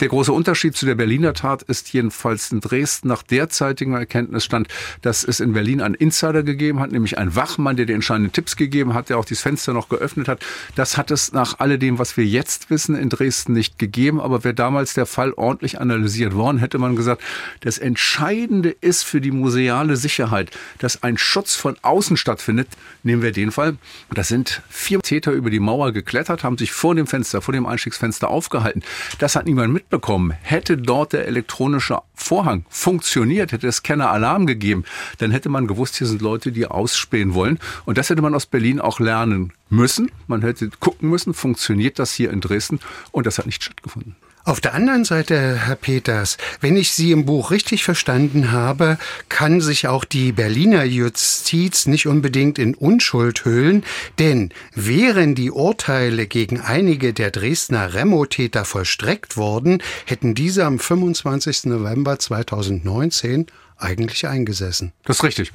Der 0.00 0.08
große 0.08 0.30
Unterschied 0.30 0.76
zu 0.76 0.84
der 0.84 0.94
Berliner 0.94 1.32
Tat 1.32 1.62
ist 1.62 1.90
jedenfalls 1.94 2.52
in 2.52 2.60
Dresden 2.60 3.08
nach 3.08 3.22
derzeitigem 3.22 3.94
Erkenntnisstand, 3.94 4.68
dass 5.00 5.24
es 5.24 5.40
in 5.40 5.54
Berlin 5.54 5.80
einen 5.80 5.94
Insider 5.94 6.42
gegeben 6.42 6.80
hat, 6.80 6.92
nämlich 6.92 7.16
einen 7.16 7.34
Wachmann, 7.34 7.76
der 7.76 7.86
die 7.86 7.94
entscheidenden 7.94 8.32
Tipps 8.32 8.56
gegeben 8.56 8.92
hat, 8.92 9.08
der 9.08 9.18
auch 9.18 9.24
dieses 9.24 9.42
Fenster 9.42 9.72
noch 9.72 9.88
geöffnet 9.88 10.28
hat. 10.28 10.44
Das 10.74 10.98
hat 10.98 11.10
es 11.10 11.32
nach 11.32 11.60
alledem, 11.60 11.98
was 11.98 12.18
wir 12.18 12.26
jetzt 12.26 12.68
wissen, 12.68 12.94
in 12.94 13.08
Dresden 13.08 13.54
nicht 13.54 13.78
gegeben. 13.78 14.20
Aber 14.20 14.44
wäre 14.44 14.52
damals 14.52 14.92
der 14.92 15.06
Fall 15.06 15.32
ordentlich 15.32 15.80
analysiert 15.80 16.34
worden, 16.34 16.58
hätte 16.58 16.76
man 16.76 16.94
gesagt, 16.94 17.22
das 17.60 17.78
Entscheidende 17.78 18.68
ist 18.68 19.04
für 19.04 19.22
die 19.22 19.30
museale 19.30 19.96
Sicherheit, 19.96 20.50
dass 20.78 21.02
ein 21.02 21.16
Schutz 21.16 21.54
von 21.54 21.76
außen 21.80 22.18
stattfindet. 22.34 22.68
Nehmen 23.02 23.22
wir 23.22 23.32
den 23.32 23.52
Fall. 23.52 23.76
Da 24.12 24.24
sind 24.24 24.62
vier 24.68 25.00
Täter 25.00 25.32
über 25.32 25.50
die 25.50 25.60
Mauer 25.60 25.92
geklettert, 25.92 26.42
haben 26.42 26.58
sich 26.58 26.72
vor 26.72 26.94
dem 26.94 27.06
Fenster, 27.06 27.40
vor 27.40 27.52
dem 27.52 27.66
Einstiegsfenster 27.66 28.28
aufgehalten. 28.28 28.82
Das 29.18 29.36
hat 29.36 29.46
niemand 29.46 29.72
mitbekommen. 29.72 30.32
Hätte 30.42 30.76
dort 30.76 31.12
der 31.12 31.26
elektronische 31.26 31.98
Vorhang 32.14 32.64
funktioniert, 32.68 33.52
hätte 33.52 33.68
es 33.68 33.82
keiner 33.82 34.10
Alarm 34.10 34.46
gegeben, 34.46 34.84
dann 35.18 35.30
hätte 35.30 35.48
man 35.48 35.66
gewusst, 35.66 35.96
hier 35.96 36.06
sind 36.06 36.22
Leute, 36.22 36.52
die 36.52 36.66
ausspähen 36.66 37.34
wollen. 37.34 37.58
Und 37.84 37.98
das 37.98 38.10
hätte 38.10 38.22
man 38.22 38.34
aus 38.34 38.46
Berlin 38.46 38.80
auch 38.80 39.00
lernen 39.00 39.52
müssen. 39.68 40.10
Man 40.26 40.42
hätte 40.42 40.70
gucken 40.80 41.10
müssen, 41.10 41.34
funktioniert 41.34 41.98
das 41.98 42.12
hier 42.12 42.30
in 42.30 42.40
Dresden? 42.40 42.80
Und 43.12 43.26
das 43.26 43.38
hat 43.38 43.46
nicht 43.46 43.62
stattgefunden. 43.62 44.16
Auf 44.46 44.60
der 44.60 44.74
anderen 44.74 45.06
Seite, 45.06 45.56
Herr 45.56 45.74
Peters, 45.74 46.36
wenn 46.60 46.76
ich 46.76 46.92
Sie 46.92 47.12
im 47.12 47.24
Buch 47.24 47.50
richtig 47.50 47.82
verstanden 47.82 48.52
habe, 48.52 48.98
kann 49.30 49.62
sich 49.62 49.88
auch 49.88 50.04
die 50.04 50.32
Berliner 50.32 50.84
Justiz 50.84 51.86
nicht 51.86 52.06
unbedingt 52.06 52.58
in 52.58 52.74
Unschuld 52.74 53.46
hüllen, 53.46 53.84
denn 54.18 54.50
wären 54.74 55.34
die 55.34 55.50
Urteile 55.50 56.26
gegen 56.26 56.60
einige 56.60 57.14
der 57.14 57.30
Dresdner 57.30 57.94
Remo-Täter 57.94 58.66
vollstreckt 58.66 59.38
worden, 59.38 59.82
hätten 60.04 60.34
diese 60.34 60.66
am 60.66 60.78
25. 60.78 61.64
November 61.64 62.18
2019 62.18 63.46
eigentlich 63.76 64.26
eingesessen. 64.26 64.92
Das 65.04 65.18
ist 65.18 65.24
richtig. 65.24 65.52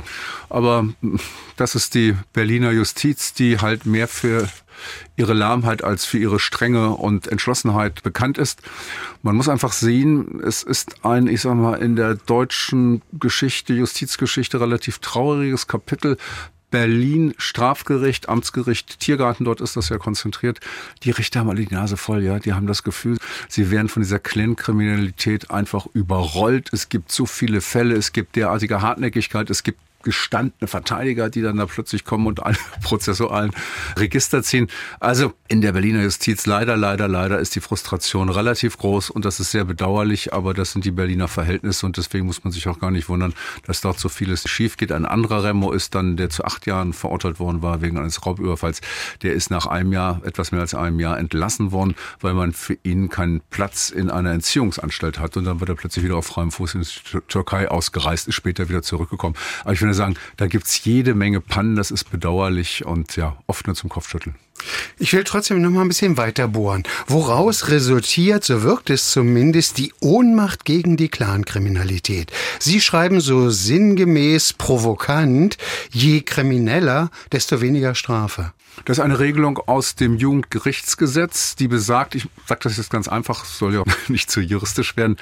Aber 0.49 0.87
das 1.55 1.75
ist 1.75 1.93
die 1.95 2.15
Berliner 2.33 2.71
Justiz, 2.71 3.33
die 3.33 3.59
halt 3.59 3.85
mehr 3.85 4.07
für 4.07 4.49
ihre 5.15 5.33
Lahmheit 5.33 5.83
als 5.83 6.05
für 6.05 6.17
ihre 6.17 6.39
Strenge 6.39 6.91
und 6.91 7.27
Entschlossenheit 7.27 8.03
bekannt 8.03 8.37
ist. 8.37 8.61
Man 9.21 9.35
muss 9.35 9.49
einfach 9.49 9.73
sehen, 9.73 10.41
es 10.41 10.63
ist 10.63 11.05
ein, 11.05 11.27
ich 11.27 11.41
sag 11.41 11.55
mal, 11.55 11.75
in 11.75 11.95
der 11.95 12.15
deutschen 12.15 13.01
Geschichte, 13.11 13.73
Justizgeschichte 13.73 14.59
relativ 14.59 14.99
trauriges 14.99 15.67
Kapitel, 15.67 16.17
Berlin, 16.71 17.33
Strafgericht, 17.37 18.29
Amtsgericht, 18.29 18.99
Tiergarten, 18.99 19.45
dort 19.45 19.61
ist 19.61 19.75
das 19.75 19.89
ja 19.89 19.97
konzentriert. 19.97 20.59
Die 21.03 21.11
Richter 21.11 21.41
haben 21.41 21.49
alle 21.49 21.65
die 21.65 21.73
Nase 21.73 21.97
voll, 21.97 22.23
ja. 22.23 22.39
Die 22.39 22.53
haben 22.53 22.67
das 22.67 22.83
Gefühl, 22.83 23.17
sie 23.47 23.71
werden 23.71 23.89
von 23.89 24.03
dieser 24.03 24.19
Clan-Kriminalität 24.19 25.51
einfach 25.51 25.87
überrollt. 25.93 26.71
Es 26.73 26.89
gibt 26.89 27.11
so 27.11 27.25
viele 27.25 27.61
Fälle, 27.61 27.95
es 27.95 28.13
gibt 28.13 28.35
derartige 28.35 28.81
Hartnäckigkeit, 28.81 29.49
es 29.49 29.63
gibt 29.63 29.79
gestandene 30.03 30.67
Verteidiger, 30.67 31.29
die 31.29 31.41
dann 31.41 31.57
da 31.57 31.65
plötzlich 31.65 32.05
kommen 32.05 32.27
und 32.27 32.43
alle 32.43 32.57
prozessualen 32.83 33.51
Register 33.97 34.43
ziehen. 34.43 34.67
Also 34.99 35.33
in 35.47 35.61
der 35.61 35.73
Berliner 35.73 36.03
Justiz 36.03 36.45
leider, 36.45 36.77
leider, 36.77 37.07
leider 37.07 37.39
ist 37.39 37.55
die 37.55 37.59
Frustration 37.59 38.29
relativ 38.29 38.77
groß 38.77 39.09
und 39.09 39.25
das 39.25 39.39
ist 39.39 39.51
sehr 39.51 39.65
bedauerlich, 39.65 40.33
aber 40.33 40.53
das 40.53 40.71
sind 40.71 40.85
die 40.85 40.91
Berliner 40.91 41.27
Verhältnisse 41.27 41.85
und 41.85 41.97
deswegen 41.97 42.25
muss 42.25 42.43
man 42.43 42.53
sich 42.53 42.67
auch 42.67 42.79
gar 42.79 42.91
nicht 42.91 43.09
wundern, 43.09 43.33
dass 43.65 43.81
dort 43.81 43.99
so 43.99 44.09
vieles 44.09 44.47
schief 44.47 44.77
geht. 44.77 44.91
Ein 44.91 45.05
anderer 45.05 45.43
Remo 45.43 45.71
ist 45.71 45.95
dann, 45.95 46.17
der 46.17 46.29
zu 46.29 46.45
acht 46.45 46.65
Jahren 46.65 46.93
verurteilt 46.93 47.39
worden 47.39 47.61
war 47.61 47.81
wegen 47.81 47.97
eines 47.97 48.25
Raubüberfalls, 48.25 48.81
der 49.21 49.33
ist 49.33 49.51
nach 49.51 49.65
einem 49.65 49.91
Jahr, 49.91 50.21
etwas 50.23 50.51
mehr 50.51 50.61
als 50.61 50.73
einem 50.73 50.99
Jahr 50.99 51.17
entlassen 51.17 51.71
worden, 51.71 51.95
weil 52.19 52.33
man 52.33 52.53
für 52.53 52.77
ihn 52.83 53.09
keinen 53.09 53.41
Platz 53.49 53.89
in 53.89 54.09
einer 54.09 54.31
Entziehungsanstalt 54.31 55.19
hat 55.19 55.37
und 55.37 55.45
dann 55.45 55.59
wird 55.59 55.69
er 55.69 55.75
plötzlich 55.75 56.05
wieder 56.05 56.15
auf 56.15 56.25
freiem 56.25 56.51
Fuß 56.51 56.75
in 56.75 56.81
die 56.81 57.19
Türkei 57.27 57.69
ausgereist, 57.69 58.27
ist 58.27 58.35
später 58.35 58.69
wieder 58.69 58.81
zurückgekommen. 58.81 59.35
Aber 59.63 59.73
ich 59.73 59.79
finde 59.79 59.88
sagen, 59.93 60.15
da 60.37 60.47
gibt 60.47 60.67
es 60.67 60.83
jede 60.83 61.13
Menge 61.13 61.41
Pannen, 61.41 61.75
das 61.75 61.91
ist 61.91 62.11
bedauerlich 62.11 62.85
und 62.85 63.15
ja, 63.15 63.37
oft 63.47 63.67
nur 63.67 63.75
zum 63.75 63.89
Kopfschütteln. 63.89 64.35
Ich 64.97 65.13
will 65.13 65.23
trotzdem 65.23 65.61
noch 65.61 65.69
mal 65.69 65.81
ein 65.81 65.87
bisschen 65.87 66.17
weiter 66.17 66.47
bohren. 66.47 66.83
Woraus 67.07 67.69
resultiert, 67.69 68.43
so 68.43 68.63
wirkt 68.63 68.89
es 68.89 69.11
zumindest, 69.11 69.77
die 69.77 69.93
Ohnmacht 70.01 70.65
gegen 70.65 70.97
die 70.97 71.07
Clankriminalität? 71.07 72.31
Sie 72.59 72.81
schreiben 72.81 73.21
so 73.21 73.49
sinngemäß 73.49 74.53
provokant, 74.53 75.57
je 75.91 76.21
krimineller, 76.21 77.09
desto 77.31 77.61
weniger 77.61 77.95
Strafe. 77.95 78.51
Das 78.85 78.97
ist 78.97 79.03
eine 79.03 79.19
Regelung 79.19 79.57
aus 79.65 79.95
dem 79.95 80.17
Jugendgerichtsgesetz, 80.17 81.55
die 81.55 81.67
besagt, 81.67 82.15
ich 82.15 82.27
sage 82.45 82.61
das 82.63 82.77
jetzt 82.77 82.89
ganz 82.89 83.07
einfach, 83.07 83.45
soll 83.45 83.73
ja 83.73 83.83
nicht 84.07 84.31
zu 84.31 84.41
juristisch 84.41 84.97
werden, 84.97 85.17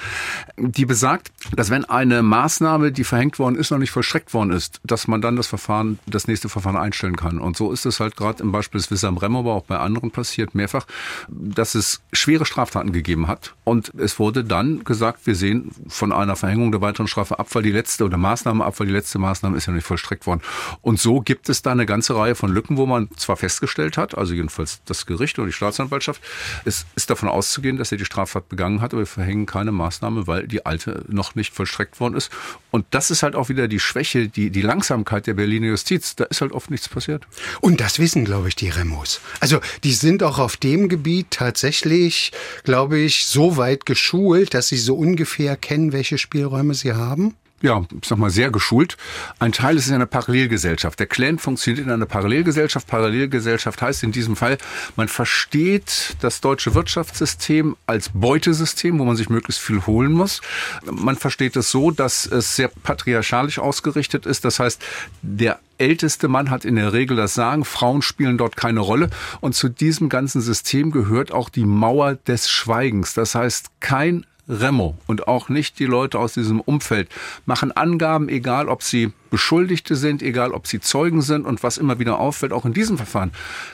die 0.57 0.85
besagt, 0.85 1.31
dass 1.55 1.69
wenn 1.69 1.85
eine 1.85 2.21
Maßnahme, 2.21 2.91
die 2.91 3.03
verhängt 3.03 3.39
worden 3.39 3.55
ist, 3.55 3.71
noch 3.71 3.77
nicht 3.77 3.91
vollstreckt 3.91 4.33
worden 4.33 4.51
ist, 4.51 4.79
dass 4.83 5.07
man 5.07 5.21
dann 5.21 5.35
das 5.35 5.47
Verfahren, 5.47 5.99
das 6.05 6.27
nächste 6.27 6.49
Verfahren 6.49 6.77
einstellen 6.77 7.15
kann. 7.15 7.39
Und 7.39 7.57
so 7.57 7.71
ist 7.71 7.85
es 7.85 7.99
halt 7.99 8.15
gerade 8.15 8.41
im 8.43 8.51
Beispiel 8.51 8.79
des 8.79 8.91
Wissam 8.91 9.17
Rem, 9.17 9.35
aber 9.35 9.53
auch 9.53 9.63
bei 9.63 9.77
anderen 9.77 10.11
passiert 10.11 10.55
mehrfach, 10.55 10.85
dass 11.27 11.75
es 11.75 12.01
schwere 12.13 12.45
Straftaten 12.45 12.91
gegeben 12.91 13.27
hat. 13.27 13.53
Und 13.63 13.91
es 13.97 14.19
wurde 14.19 14.43
dann 14.43 14.83
gesagt, 14.83 15.25
wir 15.25 15.35
sehen 15.35 15.71
von 15.87 16.11
einer 16.11 16.35
Verhängung 16.35 16.71
der 16.71 16.81
weiteren 16.81 17.07
Strafe 17.07 17.39
ab, 17.39 17.47
weil 17.53 17.63
die 17.63 17.71
letzte 17.71 18.05
oder 18.05 18.17
Maßnahme 18.17 18.63
ab, 18.63 18.79
weil 18.79 18.87
die 18.87 18.93
letzte 18.93 19.19
Maßnahme 19.19 19.57
ist 19.57 19.65
ja 19.65 19.73
nicht 19.73 19.85
vollstreckt 19.85 20.25
worden. 20.25 20.41
Und 20.81 20.99
so 20.99 21.21
gibt 21.21 21.49
es 21.49 21.61
da 21.61 21.71
eine 21.71 21.85
ganze 21.85 22.15
Reihe 22.15 22.35
von 22.35 22.51
Lücken, 22.51 22.77
wo 22.77 22.85
man 22.85 23.09
zwar 23.17 23.37
festgestellt 23.47 23.95
hat, 23.95 24.17
also 24.17 24.33
jedenfalls 24.33 24.81
das 24.83 25.05
Gericht 25.05 25.39
oder 25.39 25.47
die 25.47 25.53
Staatsanwaltschaft, 25.53 26.21
es 26.65 26.85
ist 26.95 27.09
davon 27.09 27.29
auszugehen, 27.29 27.77
dass 27.77 27.93
er 27.93 27.97
die 27.97 28.03
Straftat 28.03 28.49
begangen 28.49 28.81
hat, 28.81 28.93
aber 28.93 29.03
wir 29.03 29.07
verhängen 29.07 29.45
keine 29.45 29.71
Maßnahme, 29.71 30.27
weil 30.27 30.47
die 30.47 30.65
alte 30.65 31.05
noch 31.07 31.35
nicht 31.35 31.53
vollstreckt 31.53 32.01
worden 32.01 32.15
ist. 32.15 32.29
Und 32.71 32.85
das 32.91 33.09
ist 33.09 33.23
halt 33.23 33.35
auch 33.35 33.47
wieder 33.47 33.69
die 33.69 33.79
Schwäche, 33.79 34.27
die, 34.27 34.49
die 34.49 34.61
Langsamkeit 34.61 35.27
der 35.27 35.35
Berliner 35.35 35.67
Justiz. 35.67 36.17
Da 36.17 36.25
ist 36.25 36.41
halt 36.41 36.51
oft 36.51 36.69
nichts 36.69 36.89
passiert. 36.89 37.25
Und 37.61 37.79
das 37.79 37.99
wissen, 37.99 38.25
glaube 38.25 38.49
ich, 38.49 38.57
die 38.57 38.69
Remos. 38.69 39.21
Also 39.39 39.61
die 39.85 39.93
sind 39.93 40.23
auch 40.23 40.39
auf 40.39 40.57
dem 40.57 40.89
Gebiet 40.89 41.27
tatsächlich, 41.31 42.33
glaube 42.65 42.97
ich, 42.97 43.27
so 43.27 43.55
weit 43.55 43.85
geschult, 43.85 44.53
dass 44.53 44.67
sie 44.67 44.77
so 44.77 44.95
ungefähr 44.97 45.55
kennen, 45.55 45.93
welche 45.93 46.17
Spielräume 46.17 46.73
sie 46.73 46.91
haben 46.91 47.35
ja, 47.61 47.83
ich 47.99 48.07
sag 48.07 48.19
mal, 48.19 48.29
sehr 48.29 48.51
geschult. 48.51 48.97
Ein 49.39 49.51
Teil 49.51 49.77
ist 49.77 49.87
in 49.87 49.95
einer 49.95 50.05
Parallelgesellschaft. 50.05 50.99
Der 50.99 51.07
Clan 51.07 51.39
funktioniert 51.39 51.85
in 51.85 51.91
einer 51.91 52.05
Parallelgesellschaft. 52.05 52.87
Parallelgesellschaft 52.87 53.81
heißt 53.81 54.03
in 54.03 54.11
diesem 54.11 54.35
Fall, 54.35 54.57
man 54.95 55.07
versteht 55.07 56.15
das 56.21 56.39
deutsche 56.41 56.75
Wirtschaftssystem 56.75 57.75
als 57.87 58.09
Beutesystem, 58.13 58.99
wo 58.99 59.05
man 59.05 59.15
sich 59.15 59.29
möglichst 59.29 59.61
viel 59.61 59.85
holen 59.87 60.11
muss. 60.11 60.41
Man 60.85 61.15
versteht 61.15 61.55
es 61.55 61.71
so, 61.71 61.89
dass 61.89 62.27
es 62.27 62.55
sehr 62.55 62.67
patriarchalisch 62.67 63.57
ausgerichtet 63.57 64.27
ist. 64.27 64.45
Das 64.45 64.59
heißt, 64.59 64.83
der 65.23 65.59
älteste 65.79 66.27
Mann 66.27 66.51
hat 66.51 66.63
in 66.63 66.75
der 66.75 66.93
Regel 66.93 67.17
das 67.17 67.33
Sagen, 67.33 67.65
Frauen 67.65 68.03
spielen 68.03 68.37
dort 68.37 68.55
keine 68.55 68.81
Rolle. 68.81 69.09
Und 69.41 69.55
zu 69.55 69.69
diesem 69.69 70.09
ganzen 70.09 70.41
System 70.41 70.91
gehört 70.91 71.31
auch 71.31 71.49
die 71.49 71.65
Mauer 71.65 72.15
des 72.15 72.49
Schweigens. 72.49 73.15
Das 73.15 73.33
heißt, 73.33 73.71
kein 73.79 74.25
Remo 74.49 74.97
und 75.07 75.27
auch 75.27 75.49
nicht 75.49 75.79
die 75.79 75.85
Leute 75.85 76.19
aus 76.19 76.33
diesem 76.33 76.61
Umfeld 76.61 77.09
machen 77.45 77.71
Angaben, 77.71 78.29
egal 78.29 78.69
ob 78.69 78.83
sie 78.83 79.11
Beschuldigte 79.29 79.95
sind, 79.95 80.21
egal 80.21 80.51
ob 80.51 80.67
sie 80.67 80.79
Zeugen 80.79 81.21
sind 81.21 81.45
und 81.45 81.63
was 81.63 81.77
immer 81.77 81.99
wieder 81.99 82.19
auffällt, 82.19 82.53
auch 82.53 82.65
in 82.65 82.73
diesem 82.73 82.97
Verfahren. 82.97 83.31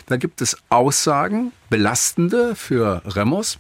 Da 0.08 0.18
gibt 0.18 0.42
es 0.42 0.58
Aussagen, 0.70 1.52
belastende 1.70 2.56
für 2.56 3.04
Remos, 3.06 3.60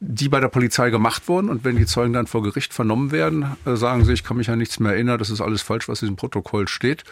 die 0.00 0.28
bei 0.28 0.40
der 0.40 0.48
Polizei 0.48 0.90
gemacht 0.90 1.28
wurden. 1.28 1.48
Und 1.48 1.64
wenn 1.64 1.76
die 1.76 1.86
Zeugen 1.86 2.12
dann 2.12 2.26
vor 2.26 2.42
Gericht 2.42 2.74
vernommen 2.74 3.12
werden, 3.12 3.56
äh, 3.64 3.76
sagen 3.76 4.04
sie, 4.04 4.12
ich 4.12 4.24
kann 4.24 4.36
mich 4.36 4.50
an 4.50 4.58
nichts 4.58 4.80
mehr 4.80 4.92
erinnern, 4.92 5.18
das 5.18 5.30
ist 5.30 5.40
alles 5.40 5.62
falsch, 5.62 5.88
was 5.88 6.02
in 6.02 6.06
diesem 6.06 6.16
Protokoll 6.16 6.68
steht. 6.68 7.04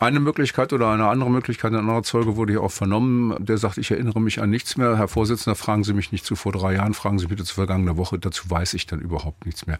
Eine 0.00 0.20
Möglichkeit 0.20 0.72
oder 0.72 0.90
eine 0.90 1.08
andere 1.08 1.28
Möglichkeit, 1.28 1.72
ein 1.72 1.78
anderer 1.80 2.04
Zeuge 2.04 2.36
wurde 2.36 2.52
hier 2.52 2.62
auch 2.62 2.70
vernommen, 2.70 3.34
der 3.44 3.58
sagt, 3.58 3.78
ich 3.78 3.90
erinnere 3.90 4.20
mich 4.20 4.40
an 4.40 4.48
nichts 4.48 4.76
mehr. 4.76 4.96
Herr 4.96 5.08
Vorsitzender, 5.08 5.56
fragen 5.56 5.82
Sie 5.82 5.92
mich 5.92 6.12
nicht 6.12 6.24
zu 6.24 6.36
vor 6.36 6.52
drei 6.52 6.74
Jahren, 6.74 6.94
fragen 6.94 7.18
Sie 7.18 7.26
bitte 7.26 7.42
zu 7.42 7.54
vergangener 7.54 7.96
Woche, 7.96 8.16
dazu 8.16 8.48
weiß 8.48 8.74
ich 8.74 8.86
dann 8.86 9.00
überhaupt 9.00 9.44
nichts 9.44 9.66
mehr. 9.66 9.78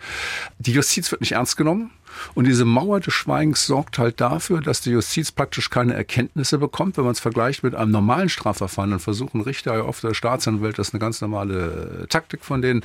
Die 0.58 0.72
Justiz 0.72 1.12
wird 1.12 1.20
nicht 1.20 1.32
ernst 1.32 1.56
genommen. 1.56 1.92
Und 2.34 2.46
diese 2.46 2.64
Mauer 2.64 3.00
des 3.00 3.14
Schweigens 3.14 3.66
sorgt 3.66 3.98
halt 3.98 4.20
dafür, 4.20 4.60
dass 4.60 4.80
die 4.80 4.90
Justiz 4.90 5.32
praktisch 5.32 5.70
keine 5.70 5.94
Erkenntnisse 5.94 6.58
bekommt. 6.58 6.96
Wenn 6.96 7.04
man 7.04 7.12
es 7.12 7.20
vergleicht 7.20 7.62
mit 7.62 7.74
einem 7.74 7.90
normalen 7.90 8.28
Strafverfahren, 8.28 8.90
dann 8.90 9.00
versuchen 9.00 9.40
Richter, 9.40 9.74
ja 9.74 9.82
oft 9.82 10.02
der 10.02 10.14
Staatsanwalt, 10.14 10.78
das 10.78 10.88
ist 10.88 10.94
eine 10.94 11.00
ganz 11.00 11.20
normale 11.20 12.02
äh, 12.02 12.06
Taktik 12.06 12.44
von 12.44 12.62
denen, 12.62 12.82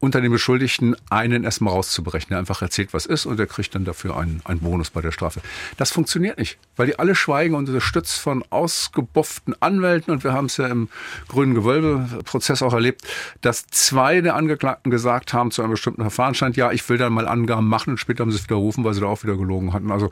unter 0.00 0.20
den 0.20 0.32
Beschuldigten 0.32 0.96
einen 1.10 1.44
erstmal 1.44 1.74
rauszubrechen, 1.74 2.28
der 2.30 2.38
einfach 2.38 2.62
erzählt, 2.62 2.92
was 2.92 3.06
ist 3.06 3.26
und 3.26 3.38
der 3.38 3.46
kriegt 3.46 3.74
dann 3.74 3.84
dafür 3.84 4.16
einen, 4.16 4.40
einen 4.44 4.60
Bonus 4.60 4.90
bei 4.90 5.00
der 5.00 5.12
Strafe. 5.12 5.40
Das 5.76 5.90
funktioniert 5.90 6.38
nicht, 6.38 6.58
weil 6.76 6.86
die 6.86 6.98
alle 6.98 7.14
schweigen 7.14 7.54
unter 7.54 7.72
der 7.72 7.80
Stütz 7.80 8.16
von 8.16 8.44
ausgebufften 8.50 9.54
Anwälten 9.60 10.12
und 10.12 10.24
wir 10.24 10.32
haben 10.32 10.46
es 10.46 10.56
ja 10.56 10.66
im 10.66 10.88
grünen 11.28 11.54
Gewölbe-Prozess 11.54 12.62
auch 12.62 12.72
erlebt, 12.72 13.02
dass 13.40 13.66
zwei 13.66 14.20
der 14.20 14.36
Angeklagten 14.36 14.90
gesagt 14.90 15.32
haben 15.32 15.50
zu 15.50 15.62
einem 15.62 15.72
bestimmten 15.72 16.02
Verfahrensstand, 16.02 16.56
ja, 16.56 16.72
ich 16.72 16.88
will 16.88 16.98
dann 16.98 17.12
mal 17.12 17.28
Angaben 17.28 17.68
machen 17.68 17.90
und 17.90 17.98
später 17.98 18.22
haben 18.22 18.30
sie 18.30 18.38
es 18.38 18.44
widerrufen, 18.44 18.75
weil 18.84 18.94
sie 18.94 19.00
da 19.00 19.06
auch 19.06 19.22
wieder 19.22 19.36
gelogen 19.36 19.72
hatten. 19.72 19.90
Also 19.90 20.10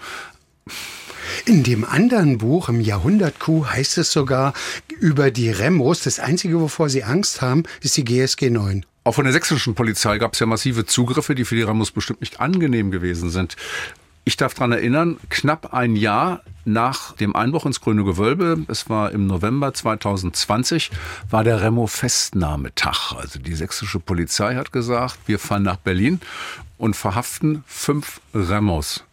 In 1.46 1.62
dem 1.62 1.84
anderen 1.84 2.38
Buch, 2.38 2.68
im 2.68 2.80
Jahrhundertkuh, 2.80 3.66
heißt 3.66 3.98
es 3.98 4.12
sogar 4.12 4.54
über 5.00 5.30
die 5.30 5.50
Remos, 5.50 6.02
das 6.02 6.18
Einzige, 6.18 6.60
wovor 6.60 6.88
sie 6.88 7.04
Angst 7.04 7.42
haben, 7.42 7.64
ist 7.82 7.96
die 7.96 8.04
GSG 8.04 8.50
9. 8.50 8.86
Auch 9.04 9.14
von 9.14 9.24
der 9.24 9.34
sächsischen 9.34 9.74
Polizei 9.74 10.16
gab 10.16 10.32
es 10.32 10.40
ja 10.40 10.46
massive 10.46 10.86
Zugriffe, 10.86 11.34
die 11.34 11.44
für 11.44 11.56
die 11.56 11.62
Ramos 11.62 11.90
bestimmt 11.90 12.22
nicht 12.22 12.40
angenehm 12.40 12.90
gewesen 12.90 13.28
sind. 13.28 13.56
Ich 14.26 14.38
darf 14.38 14.54
daran 14.54 14.72
erinnern, 14.72 15.18
knapp 15.28 15.74
ein 15.74 15.96
Jahr 15.96 16.40
nach 16.64 17.12
dem 17.12 17.36
Einbruch 17.36 17.66
ins 17.66 17.82
Grüne 17.82 18.04
Gewölbe, 18.04 18.64
es 18.68 18.88
war 18.88 19.10
im 19.12 19.26
November 19.26 19.74
2020, 19.74 20.90
war 21.28 21.44
der 21.44 21.60
Remo-Festnahmetag. 21.60 23.12
Also 23.18 23.38
die 23.38 23.54
sächsische 23.54 24.00
Polizei 24.00 24.54
hat 24.54 24.72
gesagt, 24.72 25.18
wir 25.26 25.38
fahren 25.38 25.62
nach 25.62 25.76
Berlin 25.76 26.20
und 26.78 26.96
verhaften 26.96 27.64
fünf 27.66 28.22
Remos. 28.32 29.04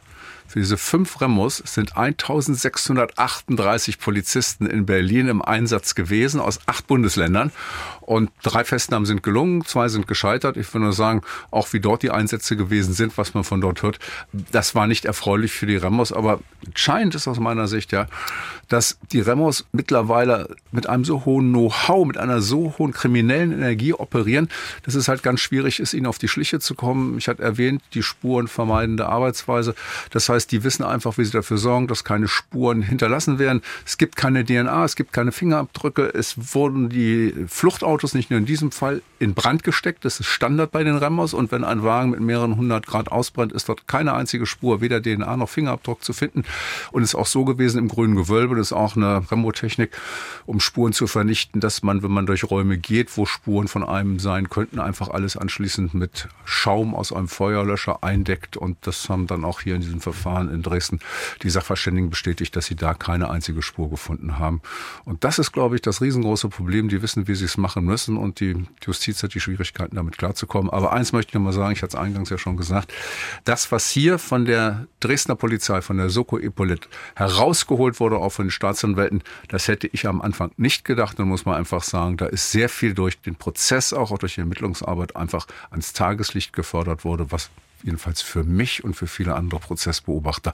Für 0.51 0.59
diese 0.59 0.75
fünf 0.75 1.21
Remos 1.21 1.63
sind 1.65 1.95
1638 1.95 3.99
Polizisten 3.99 4.65
in 4.65 4.85
Berlin 4.85 5.29
im 5.29 5.41
Einsatz 5.41 5.95
gewesen 5.95 6.41
aus 6.41 6.59
acht 6.65 6.87
Bundesländern. 6.87 7.53
Und 8.01 8.31
drei 8.43 8.65
Festnahmen 8.65 9.05
sind 9.05 9.23
gelungen, 9.23 9.63
zwei 9.63 9.87
sind 9.87 10.07
gescheitert. 10.07 10.57
Ich 10.57 10.73
will 10.73 10.81
nur 10.81 10.91
sagen, 10.91 11.21
auch 11.51 11.71
wie 11.71 11.79
dort 11.79 12.03
die 12.03 12.11
Einsätze 12.11 12.57
gewesen 12.57 12.93
sind, 12.93 13.17
was 13.17 13.33
man 13.33 13.45
von 13.45 13.61
dort 13.61 13.81
hört, 13.81 13.99
das 14.33 14.75
war 14.75 14.87
nicht 14.87 15.05
erfreulich 15.05 15.53
für 15.53 15.67
die 15.67 15.77
Remos. 15.77 16.11
Aber 16.11 16.41
entscheidend 16.65 17.15
ist 17.15 17.29
aus 17.29 17.39
meiner 17.39 17.69
Sicht 17.69 17.93
ja, 17.93 18.07
dass 18.67 18.97
die 19.11 19.21
Remos 19.21 19.65
mittlerweile 19.71 20.55
mit 20.71 20.87
einem 20.87 21.05
so 21.05 21.25
hohen 21.25 21.51
Know-how, 21.51 22.05
mit 22.05 22.17
einer 22.17 22.41
so 22.41 22.75
hohen 22.77 22.91
kriminellen 22.91 23.51
Energie 23.51 23.93
operieren, 23.93 24.49
dass 24.83 24.95
es 24.95 25.07
halt 25.07 25.23
ganz 25.23 25.39
schwierig 25.39 25.79
ist, 25.79 25.93
ihnen 25.93 26.07
auf 26.07 26.17
die 26.17 26.27
Schliche 26.27 26.59
zu 26.59 26.75
kommen. 26.75 27.17
Ich 27.17 27.27
hatte 27.27 27.43
erwähnt, 27.43 27.83
die 27.93 28.01
spurenvermeidende 28.01 29.07
Arbeitsweise. 29.07 29.75
Das 30.09 30.29
heißt, 30.29 30.40
heißt, 30.41 30.51
die 30.51 30.63
wissen 30.63 30.83
einfach, 30.83 31.17
wie 31.17 31.25
sie 31.25 31.31
dafür 31.31 31.57
sorgen, 31.57 31.87
dass 31.87 32.03
keine 32.03 32.27
Spuren 32.27 32.81
hinterlassen 32.81 33.37
werden. 33.37 33.61
Es 33.85 33.97
gibt 33.97 34.15
keine 34.15 34.43
DNA, 34.43 34.85
es 34.85 34.95
gibt 34.95 35.13
keine 35.13 35.31
Fingerabdrücke. 35.31 36.11
Es 36.13 36.53
wurden 36.53 36.89
die 36.89 37.33
Fluchtautos 37.47 38.13
nicht 38.13 38.31
nur 38.31 38.39
in 38.39 38.45
diesem 38.45 38.71
Fall 38.71 39.01
in 39.19 39.33
Brand 39.33 39.63
gesteckt. 39.63 40.03
Das 40.03 40.19
ist 40.19 40.27
Standard 40.27 40.71
bei 40.71 40.83
den 40.83 40.95
Remmers. 40.95 41.33
Und 41.33 41.51
wenn 41.51 41.63
ein 41.63 41.83
Wagen 41.83 42.11
mit 42.11 42.21
mehreren 42.21 42.57
hundert 42.57 42.87
Grad 42.87 43.11
ausbrennt, 43.11 43.51
ist 43.51 43.69
dort 43.69 43.87
keine 43.87 44.13
einzige 44.13 44.45
Spur, 44.45 44.81
weder 44.81 45.01
DNA 45.01 45.37
noch 45.37 45.49
Fingerabdruck 45.49 46.03
zu 46.03 46.13
finden. 46.13 46.43
Und 46.91 47.03
es 47.03 47.09
ist 47.09 47.15
auch 47.15 47.27
so 47.27 47.45
gewesen 47.45 47.77
im 47.77 47.87
grünen 47.87 48.15
Gewölbe. 48.15 48.55
Das 48.55 48.67
ist 48.67 48.73
auch 48.73 48.95
eine 48.95 49.29
Remo-Technik, 49.29 49.91
um 50.45 50.59
Spuren 50.59 50.93
zu 50.93 51.05
vernichten, 51.05 51.61
dass 51.61 51.83
man, 51.83 52.01
wenn 52.01 52.11
man 52.11 52.25
durch 52.25 52.49
Räume 52.49 52.77
geht, 52.77 53.15
wo 53.17 53.25
Spuren 53.25 53.67
von 53.67 53.83
einem 53.83 54.19
sein 54.19 54.49
könnten, 54.49 54.79
einfach 54.79 55.09
alles 55.09 55.37
anschließend 55.37 55.93
mit 55.93 56.27
Schaum 56.45 56.95
aus 56.95 57.13
einem 57.13 57.27
Feuerlöscher 57.27 58.03
eindeckt. 58.03 58.57
Und 58.57 58.77
das 58.81 59.07
haben 59.09 59.27
dann 59.27 59.45
auch 59.45 59.61
hier 59.61 59.75
in 59.75 59.81
diesem 59.81 60.01
Verfahren 60.01 60.30
Verfahren 60.31 60.49
in 60.49 60.61
Dresden 60.61 60.99
die 61.43 61.49
Sachverständigen 61.49 62.09
bestätigt, 62.09 62.55
dass 62.55 62.65
sie 62.65 62.75
da 62.75 62.93
keine 62.93 63.29
einzige 63.29 63.61
Spur 63.61 63.89
gefunden 63.89 64.39
haben. 64.39 64.61
Und 65.03 65.23
das 65.23 65.39
ist, 65.39 65.51
glaube 65.51 65.75
ich, 65.75 65.81
das 65.81 66.01
riesengroße 66.01 66.49
Problem. 66.49 66.87
Die 66.89 67.01
wissen, 67.01 67.27
wie 67.27 67.35
sie 67.35 67.45
es 67.45 67.57
machen 67.57 67.83
müssen 67.83 68.17
und 68.17 68.39
die 68.39 68.65
Justiz 68.83 69.21
hat 69.23 69.33
die 69.33 69.39
Schwierigkeiten, 69.39 69.95
damit 69.95 70.17
klarzukommen. 70.17 70.71
Aber 70.71 70.93
eins 70.93 71.11
möchte 71.11 71.31
ich 71.31 71.33
noch 71.33 71.41
mal 71.41 71.53
sagen, 71.53 71.73
ich 71.73 71.81
hatte 71.81 71.97
es 71.97 72.01
eingangs 72.01 72.29
ja 72.29 72.37
schon 72.37 72.57
gesagt, 72.57 72.93
das, 73.43 73.71
was 73.71 73.89
hier 73.89 74.19
von 74.19 74.45
der 74.45 74.87
Dresdner 74.99 75.35
Polizei, 75.35 75.81
von 75.81 75.97
der 75.97 76.09
Soko 76.09 76.37
Epolit 76.37 76.87
herausgeholt 77.15 77.99
wurde, 77.99 78.17
auch 78.17 78.31
von 78.31 78.45
den 78.45 78.51
Staatsanwälten, 78.51 79.23
das 79.49 79.67
hätte 79.67 79.87
ich 79.87 80.07
am 80.07 80.21
Anfang 80.21 80.51
nicht 80.57 80.85
gedacht. 80.85 81.19
Dann 81.19 81.27
muss 81.27 81.45
man 81.45 81.55
einfach 81.55 81.83
sagen, 81.83 82.17
da 82.17 82.27
ist 82.27 82.51
sehr 82.51 82.69
viel 82.69 82.93
durch 82.93 83.19
den 83.19 83.35
Prozess, 83.35 83.93
auch 83.93 84.17
durch 84.17 84.35
die 84.35 84.41
Ermittlungsarbeit 84.41 85.15
einfach 85.15 85.47
ans 85.71 85.93
Tageslicht 85.93 86.53
gefördert 86.53 87.03
wurde, 87.03 87.31
was 87.31 87.49
jedenfalls 87.83 88.21
für 88.21 88.43
mich 88.43 88.83
und 88.83 88.95
für 88.95 89.07
viele 89.07 89.35
andere 89.35 89.59
Prozessbeobachter 89.59 90.53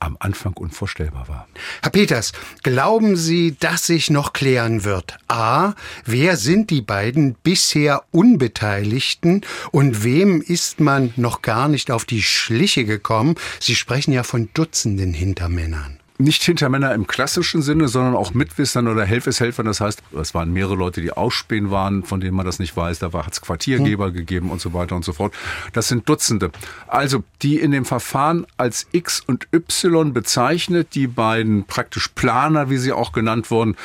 am 0.00 0.16
Anfang 0.18 0.54
unvorstellbar 0.54 1.28
war. 1.28 1.46
Herr 1.82 1.90
Peters, 1.90 2.32
glauben 2.62 3.16
Sie, 3.16 3.56
dass 3.60 3.86
sich 3.86 4.10
noch 4.10 4.32
klären 4.32 4.84
wird? 4.84 5.18
A. 5.28 5.74
Wer 6.04 6.36
sind 6.36 6.70
die 6.70 6.80
beiden 6.80 7.34
bisher 7.34 8.02
Unbeteiligten 8.10 9.42
und 9.70 10.02
wem 10.02 10.40
ist 10.40 10.80
man 10.80 11.12
noch 11.16 11.42
gar 11.42 11.68
nicht 11.68 11.90
auf 11.90 12.06
die 12.06 12.22
Schliche 12.22 12.84
gekommen? 12.84 13.34
Sie 13.60 13.76
sprechen 13.76 14.12
ja 14.12 14.22
von 14.22 14.48
Dutzenden 14.54 15.12
Hintermännern 15.12 15.99
nicht 16.20 16.42
Hintermänner 16.42 16.94
im 16.94 17.06
klassischen 17.06 17.62
Sinne, 17.62 17.88
sondern 17.88 18.14
auch 18.14 18.34
Mitwissern 18.34 18.88
oder 18.88 19.04
Helfeshelfern. 19.04 19.66
Das 19.66 19.80
heißt, 19.80 20.02
es 20.20 20.34
waren 20.34 20.52
mehrere 20.52 20.74
Leute, 20.74 21.00
die 21.00 21.12
ausspähen 21.12 21.70
waren, 21.70 22.04
von 22.04 22.20
denen 22.20 22.36
man 22.36 22.46
das 22.46 22.58
nicht 22.58 22.76
weiß. 22.76 22.98
Da 22.98 23.12
hat 23.12 23.32
es 23.32 23.40
Quartiergeber 23.40 24.06
hm. 24.06 24.14
gegeben 24.14 24.50
und 24.50 24.60
so 24.60 24.72
weiter 24.72 24.96
und 24.96 25.04
so 25.04 25.12
fort. 25.12 25.34
Das 25.72 25.88
sind 25.88 26.08
Dutzende. 26.08 26.50
Also, 26.86 27.24
die 27.42 27.58
in 27.58 27.70
dem 27.70 27.84
Verfahren 27.84 28.46
als 28.56 28.86
X 28.92 29.22
und 29.26 29.48
Y 29.52 30.12
bezeichnet, 30.12 30.94
die 30.94 31.06
beiden 31.06 31.64
praktisch 31.64 32.08
Planer, 32.08 32.70
wie 32.70 32.78
sie 32.78 32.92
auch 32.92 33.12
genannt 33.12 33.50
wurden. 33.50 33.76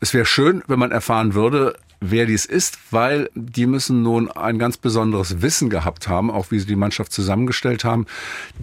Es 0.00 0.14
wäre 0.14 0.26
schön, 0.26 0.62
wenn 0.66 0.78
man 0.78 0.90
erfahren 0.90 1.34
würde, 1.34 1.76
wer 2.00 2.26
dies 2.26 2.44
ist, 2.44 2.78
weil 2.90 3.30
die 3.34 3.66
müssen 3.66 4.02
nun 4.02 4.30
ein 4.30 4.58
ganz 4.58 4.76
besonderes 4.76 5.42
Wissen 5.42 5.70
gehabt 5.70 6.08
haben, 6.08 6.30
auch 6.30 6.50
wie 6.50 6.58
sie 6.58 6.66
die 6.66 6.76
Mannschaft 6.76 7.12
zusammengestellt 7.12 7.84
haben. 7.84 8.06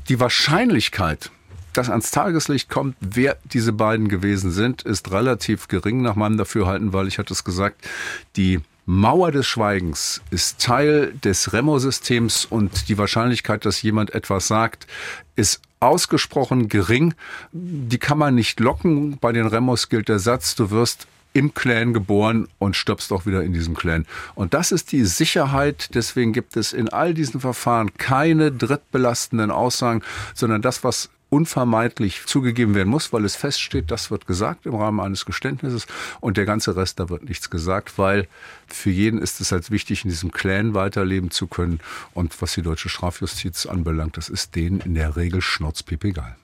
Die 0.10 0.20
Wahrscheinlichkeit, 0.20 1.32
dass 1.74 1.90
ans 1.90 2.12
Tageslicht 2.12 2.70
kommt, 2.70 2.96
wer 3.00 3.38
diese 3.46 3.74
beiden 3.74 4.08
gewesen 4.08 4.52
sind, 4.52 4.82
ist 4.84 5.12
relativ 5.12 5.68
gering 5.68 6.02
nach 6.02 6.16
meinem 6.16 6.38
Dafürhalten, 6.38 6.94
weil 6.94 7.08
ich 7.08 7.18
hatte 7.18 7.34
es 7.34 7.44
gesagt, 7.44 7.88
die 8.36 8.60
Mauer 8.86 9.32
des 9.32 9.48
Schweigens 9.48 10.22
ist 10.32 10.60
Teil 10.60 11.14
des 11.24 11.54
Remo-Systems 11.54 12.46
und 12.46 12.90
die 12.90 12.98
Wahrscheinlichkeit, 12.98 13.64
dass 13.64 13.82
jemand 13.82 14.14
etwas 14.14 14.48
sagt, 14.48 14.88
ist 15.36 15.62
ausgesprochen 15.80 16.68
gering. 16.68 17.14
Die 17.52 18.00
kann 18.00 18.18
man 18.18 18.36
nicht 18.36 18.60
locken. 18.60 19.18
Bei 19.20 19.32
den 19.32 19.48
Remos 19.48 19.90
gilt 19.90 20.10
der 20.10 20.20
Satz, 20.20 20.56
du 20.56 20.72
wirst 20.72 21.08
im 21.34 21.54
Clan 21.54 21.94
geboren 21.94 22.48
und 22.60 22.76
stirbst 22.76 23.12
auch 23.14 23.26
wieder 23.26 23.44
in 23.44 23.54
diesem 23.54 23.76
Clan. 23.76 24.06
Und 24.36 24.54
das 24.54 24.72
ist 24.72 24.92
die 24.92 25.06
Sicherheit. 25.06 25.92
Deswegen 25.94 26.34
gibt 26.34 26.58
es 26.58 26.74
in 26.74 26.90
all 26.90 27.14
diesen 27.14 27.40
Verfahren 27.40 27.94
keine 27.98 28.52
drittbelastenden 28.52 29.52
Aussagen, 29.52 30.02
sondern 30.34 30.62
das, 30.62 30.84
was 30.84 31.10
unvermeidlich 31.32 32.26
zugegeben 32.26 32.76
werden 32.76 32.90
muss, 32.90 33.14
weil 33.14 33.24
es 33.24 33.38
feststeht, 33.38 33.90
das 33.90 34.12
wird 34.12 34.28
gesagt 34.28 34.66
im 34.66 34.76
Rahmen 34.76 35.00
eines 35.00 35.26
Geständnisses 35.26 35.88
und 36.20 36.36
der 36.36 36.46
ganze 36.46 36.76
Rest, 36.76 37.00
da 37.00 37.10
wird 37.10 37.24
nichts 37.24 37.50
gesagt, 37.50 37.98
weil 37.98 38.28
für 38.68 38.90
jeden 38.90 39.18
ist 39.18 39.40
es 39.40 39.54
halt 39.54 39.72
wichtig, 39.72 40.04
in 40.04 40.10
diesem 40.10 40.32
Clan 40.32 40.74
weiterleben 40.74 41.32
zu 41.32 41.48
können. 41.48 41.80
Und 42.14 42.42
was 42.42 42.54
die 42.54 42.62
deutsche 42.62 42.90
Strafjustiz 42.90 43.66
anbelangt, 43.66 44.18
das 44.18 44.28
ist 44.28 44.56
denen 44.56 44.82
in 44.82 44.94
der 44.94 45.16
Regel 45.16 45.42
schnurzpip 45.42 46.04
egal. 46.04 46.36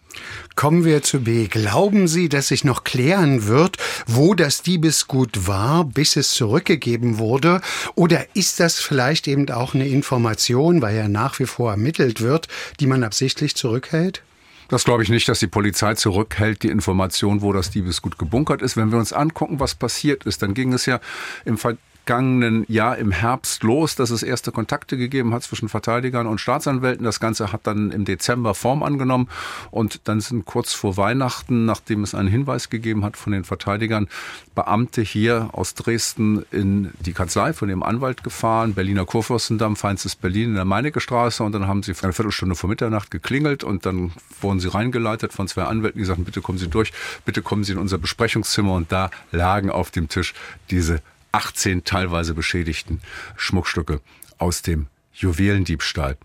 Kommen 0.55 0.85
wir 0.85 1.03
zu 1.03 1.19
B. 1.19 1.47
Glauben 1.47 2.07
Sie, 2.07 2.29
dass 2.29 2.47
sich 2.47 2.63
noch 2.63 2.83
klären 2.85 3.45
wird, 3.45 3.77
wo 4.07 4.33
das 4.33 4.61
Diebesgut 4.61 5.47
war, 5.47 5.83
bis 5.83 6.15
es 6.15 6.31
zurückgegeben 6.31 7.17
wurde? 7.17 7.61
Oder 7.93 8.25
ist 8.35 8.59
das 8.59 8.79
vielleicht 8.79 9.27
eben 9.27 9.49
auch 9.51 9.75
eine 9.75 9.87
Information, 9.87 10.81
weil 10.81 10.95
ja 10.95 11.07
nach 11.07 11.37
wie 11.39 11.45
vor 11.45 11.71
ermittelt 11.71 12.21
wird, 12.21 12.47
die 12.79 12.87
man 12.87 13.03
absichtlich 13.03 13.55
zurückhält? 13.55 14.23
Das 14.69 14.83
glaube 14.83 15.03
ich 15.03 15.09
nicht, 15.09 15.29
dass 15.29 15.39
die 15.39 15.47
Polizei 15.47 15.93
zurückhält, 15.93 16.63
die 16.63 16.69
Information, 16.69 17.41
wo 17.41 17.53
das 17.53 17.71
Diebesgut 17.71 18.17
gebunkert 18.17 18.61
ist. 18.61 18.75
Wenn 18.75 18.91
wir 18.91 18.99
uns 18.99 19.13
angucken, 19.13 19.59
was 19.59 19.75
passiert 19.75 20.25
ist, 20.25 20.41
dann 20.41 20.53
ging 20.53 20.73
es 20.73 20.85
ja 20.85 20.99
im 21.45 21.57
vergangenen 22.07 22.63
Jahr 22.69 22.97
im 22.97 23.11
Herbst 23.11 23.63
los, 23.63 23.95
dass 23.95 24.11
es 24.11 24.23
erste 24.23 24.53
Kontakte 24.53 24.95
gegeben 24.95 25.33
hat 25.33 25.43
zwischen 25.43 25.67
Verteidigern 25.67 26.25
und 26.25 26.39
Staatsanwälten. 26.39 27.03
Das 27.03 27.19
Ganze 27.19 27.51
hat 27.51 27.67
dann 27.67 27.91
im 27.91 28.05
Dezember 28.05 28.53
Form 28.53 28.81
angenommen 28.81 29.27
und 29.71 30.07
dann 30.07 30.21
sind 30.21 30.45
kurz 30.45 30.71
vor 30.71 30.95
Weihnachten, 30.95 31.65
nachdem 31.65 32.03
es 32.03 32.15
einen 32.15 32.29
Hinweis 32.29 32.69
gegeben 32.69 33.03
hat 33.03 33.17
von 33.17 33.33
den 33.33 33.43
Verteidigern, 33.43 34.07
Beamte 34.55 35.01
hier 35.01 35.49
aus 35.51 35.73
Dresden 35.73 36.45
in 36.49 36.91
die 37.01 37.11
Kanzlei 37.11 37.51
von 37.51 37.67
dem 37.67 37.83
Anwalt 37.83 38.23
gefahren, 38.23 38.73
Berliner 38.73 39.03
Kurfürstendamm, 39.03 39.75
Feinstes 39.75 40.15
Berlin 40.15 40.51
in 40.51 40.55
der 40.55 40.63
Meinecke 40.63 41.01
Straße 41.01 41.43
und 41.43 41.51
dann 41.51 41.67
haben 41.67 41.83
sie 41.83 41.93
eine 42.01 42.13
Viertelstunde 42.13 42.55
vor 42.55 42.69
Mitternacht 42.69 43.11
geklingelt 43.11 43.65
und 43.65 43.85
dann 43.85 44.13
wurden 44.39 44.61
sie 44.61 44.69
reingeleitet 44.69 45.33
von 45.33 45.49
zwei 45.49 45.63
Anwälten, 45.63 45.99
die 45.99 46.05
sagten, 46.05 46.23
bitte 46.23 46.39
kommen 46.39 46.57
Sie 46.57 46.69
durch, 46.69 46.93
bitte 47.25 47.41
kommen 47.41 47.65
Sie 47.65 47.73
in 47.73 47.77
unser 47.77 47.97
Besprechungszimmer. 47.97 48.73
Und 48.73 48.93
da 48.93 49.09
lagen 49.31 49.69
auf 49.69 49.91
dem 49.91 50.07
Tisch 50.07 50.33
diese 50.69 51.01
18 51.37 51.83
teilweise 51.83 52.33
beschädigten 52.33 52.99
Schmuckstücke 53.35 54.01
aus 54.39 54.63
dem 54.63 54.87
Juwelendiebstahl. 55.17 56.17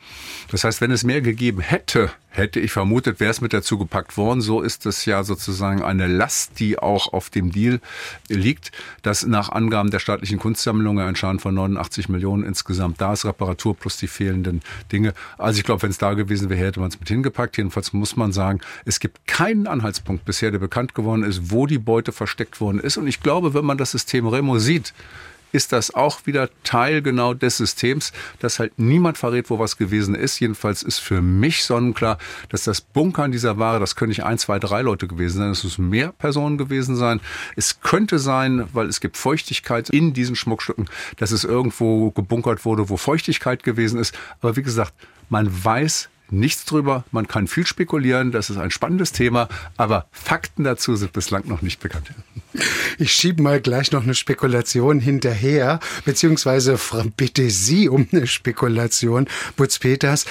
Das 0.50 0.64
heißt, 0.64 0.80
wenn 0.80 0.90
es 0.90 1.02
mehr 1.02 1.22
gegeben 1.22 1.60
hätte, 1.60 2.10
hätte 2.28 2.60
ich 2.60 2.72
vermutet, 2.72 3.20
wäre 3.20 3.30
es 3.30 3.40
mit 3.40 3.52
dazu 3.52 3.78
gepackt 3.78 4.16
worden. 4.16 4.40
So 4.40 4.60
ist 4.60 4.86
es 4.86 5.04
ja 5.04 5.24
sozusagen 5.24 5.82
eine 5.82 6.06
Last, 6.06 6.58
die 6.60 6.78
auch 6.78 7.12
auf 7.12 7.30
dem 7.30 7.52
Deal 7.52 7.80
liegt, 8.28 8.72
dass 9.02 9.26
nach 9.26 9.48
Angaben 9.50 9.90
der 9.90 9.98
staatlichen 9.98 10.38
Kunstsammlung 10.38 11.00
ein 11.00 11.16
Schaden 11.16 11.40
von 11.40 11.54
89 11.54 12.08
Millionen 12.08 12.44
insgesamt 12.44 13.00
da 13.00 13.14
ist, 13.14 13.24
Reparatur 13.24 13.76
plus 13.76 13.96
die 13.96 14.08
fehlenden 14.08 14.60
Dinge. 14.90 15.14
Also 15.38 15.58
ich 15.58 15.64
glaube, 15.64 15.82
wenn 15.82 15.90
es 15.90 15.98
da 15.98 16.14
gewesen 16.14 16.50
wäre, 16.50 16.60
hätte 16.60 16.80
man 16.80 16.90
es 16.90 17.00
mit 17.00 17.08
hingepackt. 17.08 17.56
Jedenfalls 17.56 17.92
muss 17.92 18.16
man 18.16 18.32
sagen, 18.32 18.60
es 18.84 19.00
gibt 19.00 19.26
keinen 19.26 19.66
Anhaltspunkt 19.66 20.24
bisher, 20.24 20.50
der 20.50 20.58
bekannt 20.58 20.94
geworden 20.94 21.22
ist, 21.22 21.50
wo 21.50 21.66
die 21.66 21.78
Beute 21.78 22.12
versteckt 22.12 22.60
worden 22.60 22.80
ist. 22.80 22.96
Und 22.98 23.06
ich 23.06 23.20
glaube, 23.20 23.54
wenn 23.54 23.64
man 23.64 23.78
das 23.78 23.92
System 23.92 24.26
Remo 24.26 24.58
sieht, 24.58 24.92
ist 25.52 25.72
das 25.72 25.94
auch 25.94 26.26
wieder 26.26 26.48
Teil 26.64 27.02
genau 27.02 27.34
des 27.34 27.58
Systems, 27.58 28.12
dass 28.40 28.58
halt 28.58 28.72
niemand 28.78 29.18
verrät, 29.18 29.50
wo 29.50 29.58
was 29.58 29.76
gewesen 29.76 30.14
ist. 30.14 30.40
Jedenfalls 30.40 30.82
ist 30.82 30.98
für 30.98 31.22
mich 31.22 31.64
sonnenklar, 31.64 32.18
dass 32.48 32.64
das 32.64 32.80
Bunkern 32.80 33.32
dieser 33.32 33.58
Ware, 33.58 33.78
das 33.78 33.96
können 33.96 34.08
nicht 34.08 34.24
ein, 34.24 34.38
zwei, 34.38 34.58
drei 34.58 34.82
Leute 34.82 35.06
gewesen 35.06 35.38
sein, 35.38 35.50
es 35.50 35.64
müssen 35.64 35.88
mehr 35.88 36.12
Personen 36.12 36.58
gewesen 36.58 36.96
sein. 36.96 37.20
Es 37.56 37.80
könnte 37.80 38.18
sein, 38.18 38.66
weil 38.72 38.88
es 38.88 39.00
gibt 39.00 39.16
Feuchtigkeit 39.16 39.90
in 39.90 40.12
diesen 40.12 40.36
Schmuckstücken, 40.36 40.88
dass 41.18 41.30
es 41.30 41.44
irgendwo 41.44 42.10
gebunkert 42.10 42.64
wurde, 42.64 42.88
wo 42.88 42.96
Feuchtigkeit 42.96 43.62
gewesen 43.62 44.00
ist. 44.00 44.14
Aber 44.40 44.56
wie 44.56 44.62
gesagt, 44.62 44.94
man 45.28 45.48
weiß 45.64 46.08
nichts 46.32 46.64
drüber. 46.64 47.04
Man 47.12 47.28
kann 47.28 47.46
viel 47.46 47.66
spekulieren, 47.66 48.32
das 48.32 48.50
ist 48.50 48.56
ein 48.56 48.70
spannendes 48.70 49.12
Thema, 49.12 49.48
aber 49.76 50.06
Fakten 50.10 50.64
dazu 50.64 50.96
sind 50.96 51.12
bislang 51.12 51.46
noch 51.46 51.62
nicht 51.62 51.80
bekannt. 51.80 52.10
Ich 52.98 53.12
schiebe 53.12 53.42
mal 53.42 53.60
gleich 53.60 53.92
noch 53.92 54.02
eine 54.02 54.14
Spekulation 54.14 55.00
hinterher, 55.00 55.80
beziehungsweise 56.04 56.78
bitte 57.16 57.50
Sie 57.50 57.88
um 57.88 58.06
eine 58.12 58.26
Spekulation, 58.26 59.28
Butz 59.56 59.78
Peters. 59.78 60.26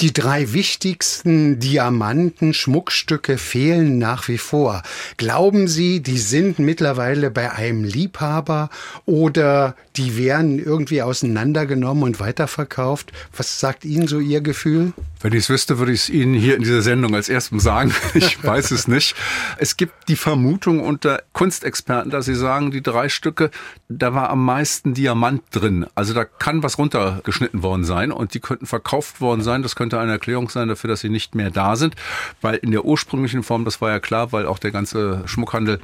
Die 0.00 0.12
drei 0.12 0.52
wichtigsten 0.52 1.60
Diamanten, 1.60 2.54
Schmuckstücke 2.54 3.38
fehlen 3.38 3.98
nach 3.98 4.26
wie 4.26 4.38
vor. 4.38 4.82
Glauben 5.16 5.68
Sie, 5.68 6.00
die 6.00 6.18
sind 6.18 6.58
mittlerweile 6.58 7.30
bei 7.30 7.52
einem 7.52 7.84
Liebhaber 7.84 8.70
oder 9.06 9.76
die 9.96 10.16
werden 10.16 10.58
irgendwie 10.58 11.02
auseinandergenommen 11.02 12.02
und 12.02 12.20
weiterverkauft? 12.20 13.12
Was 13.36 13.60
sagt 13.60 13.84
Ihnen 13.84 14.08
so 14.08 14.18
Ihr 14.18 14.40
Gefühl? 14.40 14.92
Wenn 15.20 15.34
ich 15.34 15.40
es 15.40 15.50
wüsste, 15.50 15.78
würde 15.78 15.92
ich 15.92 16.00
es 16.02 16.08
Ihnen 16.08 16.34
hier 16.34 16.56
in 16.56 16.62
dieser 16.62 16.82
Sendung 16.82 17.14
als 17.14 17.28
erstem 17.28 17.60
sagen. 17.60 17.94
Ich 18.14 18.42
weiß 18.42 18.70
es 18.72 18.88
nicht. 18.88 19.14
Es 19.58 19.76
gibt 19.76 20.08
die 20.08 20.16
Vermutung 20.16 20.80
unter 20.80 21.22
Kunstexperten, 21.32 22.10
dass 22.10 22.26
sie 22.26 22.34
sagen, 22.34 22.70
die 22.70 22.82
drei 22.82 23.08
Stücke, 23.08 23.50
da 23.88 24.14
war 24.14 24.30
am 24.30 24.44
meisten 24.44 24.94
Diamant 24.94 25.42
drin. 25.50 25.86
Also 25.94 26.14
da 26.14 26.24
kann 26.24 26.62
was 26.62 26.78
runtergeschnitten 26.78 27.62
worden 27.62 27.84
sein 27.84 28.12
und 28.12 28.34
die 28.34 28.40
könnten 28.40 28.66
verkauft 28.66 29.20
worden 29.20 29.42
sein. 29.42 29.62
Das 29.62 29.76
könnte 29.82 29.98
eine 29.98 30.12
Erklärung 30.12 30.48
sein 30.48 30.68
dafür, 30.68 30.86
dass 30.86 31.00
sie 31.00 31.08
nicht 31.08 31.34
mehr 31.34 31.50
da 31.50 31.74
sind. 31.74 31.96
Weil 32.40 32.54
in 32.54 32.70
der 32.70 32.84
ursprünglichen 32.84 33.42
Form, 33.42 33.64
das 33.64 33.80
war 33.80 33.90
ja 33.90 33.98
klar, 33.98 34.30
weil 34.30 34.46
auch 34.46 34.60
der 34.60 34.70
ganze 34.70 35.24
Schmuckhandel 35.26 35.80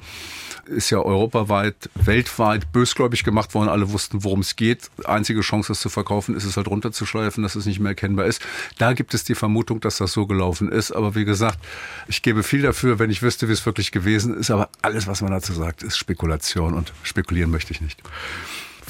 ist 0.66 0.90
ja 0.90 0.98
europaweit, 0.98 1.90
weltweit 1.96 2.70
bösgläubig 2.70 3.24
gemacht 3.24 3.54
worden. 3.54 3.68
Alle 3.68 3.90
wussten, 3.90 4.22
worum 4.22 4.40
es 4.40 4.54
geht. 4.54 4.88
Einzige 5.04 5.40
Chance, 5.40 5.72
das 5.72 5.80
zu 5.80 5.88
verkaufen, 5.88 6.36
ist 6.36 6.44
es 6.44 6.56
halt 6.56 6.68
runterzuschleifen, 6.68 7.42
dass 7.42 7.56
es 7.56 7.66
nicht 7.66 7.80
mehr 7.80 7.90
erkennbar 7.90 8.26
ist. 8.26 8.40
Da 8.76 8.92
gibt 8.92 9.14
es 9.14 9.24
die 9.24 9.34
Vermutung, 9.34 9.80
dass 9.80 9.96
das 9.96 10.12
so 10.12 10.26
gelaufen 10.26 10.70
ist. 10.70 10.92
Aber 10.92 11.16
wie 11.16 11.24
gesagt, 11.24 11.58
ich 12.06 12.22
gebe 12.22 12.44
viel 12.44 12.62
dafür, 12.62 13.00
wenn 13.00 13.10
ich 13.10 13.20
wüsste, 13.20 13.48
wie 13.48 13.52
es 13.52 13.66
wirklich 13.66 13.90
gewesen 13.90 14.36
ist. 14.36 14.52
Aber 14.52 14.68
alles, 14.80 15.08
was 15.08 15.22
man 15.22 15.32
dazu 15.32 15.52
sagt, 15.54 15.82
ist 15.82 15.98
Spekulation 15.98 16.74
und 16.74 16.92
spekulieren 17.02 17.50
möchte 17.50 17.72
ich 17.72 17.80
nicht. 17.80 18.00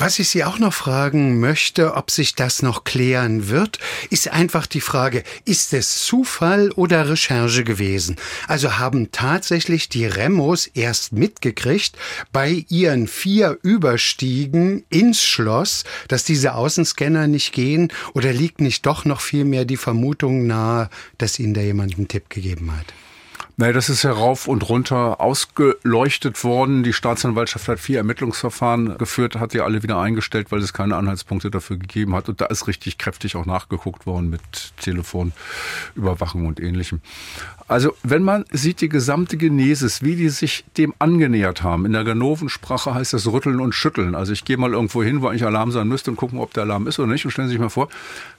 Was 0.00 0.20
ich 0.20 0.28
Sie 0.28 0.44
auch 0.44 0.60
noch 0.60 0.74
fragen 0.74 1.40
möchte, 1.40 1.94
ob 1.94 2.12
sich 2.12 2.36
das 2.36 2.62
noch 2.62 2.84
klären 2.84 3.48
wird, 3.48 3.80
ist 4.10 4.28
einfach 4.28 4.68
die 4.68 4.80
Frage, 4.80 5.24
ist 5.44 5.72
es 5.72 6.04
Zufall 6.04 6.70
oder 6.70 7.08
Recherche 7.08 7.64
gewesen? 7.64 8.14
Also 8.46 8.78
haben 8.78 9.10
tatsächlich 9.10 9.88
die 9.88 10.06
Remos 10.06 10.68
erst 10.68 11.12
mitgekriegt 11.12 11.96
bei 12.30 12.64
ihren 12.68 13.08
vier 13.08 13.58
Überstiegen 13.62 14.84
ins 14.88 15.24
Schloss, 15.24 15.82
dass 16.06 16.22
diese 16.22 16.54
Außenscanner 16.54 17.26
nicht 17.26 17.52
gehen 17.52 17.92
oder 18.14 18.32
liegt 18.32 18.60
nicht 18.60 18.86
doch 18.86 19.04
noch 19.04 19.20
viel 19.20 19.44
mehr 19.44 19.64
die 19.64 19.76
Vermutung 19.76 20.46
nahe, 20.46 20.90
dass 21.18 21.40
Ihnen 21.40 21.54
da 21.54 21.60
jemand 21.60 21.96
einen 21.96 22.06
Tipp 22.06 22.30
gegeben 22.30 22.70
hat? 22.70 22.86
Naja, 23.60 23.72
das 23.72 23.88
ist 23.88 24.04
ja 24.04 24.12
rauf 24.12 24.46
und 24.46 24.68
runter 24.68 25.20
ausgeleuchtet 25.20 26.44
worden. 26.44 26.84
Die 26.84 26.92
Staatsanwaltschaft 26.92 27.66
hat 27.66 27.80
vier 27.80 27.98
Ermittlungsverfahren 27.98 28.96
geführt, 28.98 29.34
hat 29.34 29.52
die 29.52 29.60
alle 29.60 29.82
wieder 29.82 29.98
eingestellt, 29.98 30.52
weil 30.52 30.60
es 30.60 30.72
keine 30.72 30.94
Anhaltspunkte 30.94 31.50
dafür 31.50 31.76
gegeben 31.76 32.14
hat. 32.14 32.28
Und 32.28 32.40
da 32.40 32.46
ist 32.46 32.68
richtig 32.68 32.98
kräftig 32.98 33.34
auch 33.34 33.46
nachgeguckt 33.46 34.06
worden 34.06 34.30
mit 34.30 34.40
Telefonüberwachung 34.80 36.46
und 36.46 36.60
ähnlichem. 36.60 37.00
Also, 37.66 37.96
wenn 38.04 38.22
man 38.22 38.44
sieht 38.52 38.80
die 38.80 38.88
gesamte 38.88 39.36
Genesis, 39.36 40.02
wie 40.02 40.14
die 40.14 40.28
sich 40.28 40.64
dem 40.76 40.94
angenähert 41.00 41.64
haben. 41.64 41.84
In 41.84 41.94
der 41.94 42.04
Ganovensprache 42.04 42.94
heißt 42.94 43.12
das 43.12 43.26
rütteln 43.26 43.58
und 43.58 43.74
schütteln. 43.74 44.14
Also, 44.14 44.32
ich 44.32 44.44
gehe 44.44 44.56
mal 44.56 44.72
irgendwo 44.72 45.02
hin, 45.02 45.20
wo 45.20 45.26
eigentlich 45.26 45.44
Alarm 45.44 45.72
sein 45.72 45.88
müsste 45.88 46.12
und 46.12 46.16
gucken, 46.16 46.38
ob 46.38 46.54
der 46.54 46.62
Alarm 46.62 46.86
ist 46.86 47.00
oder 47.00 47.08
nicht. 47.08 47.24
Und 47.24 47.32
stellen 47.32 47.48
Sie 47.48 47.54
sich 47.54 47.60
mal 47.60 47.70
vor, 47.70 47.88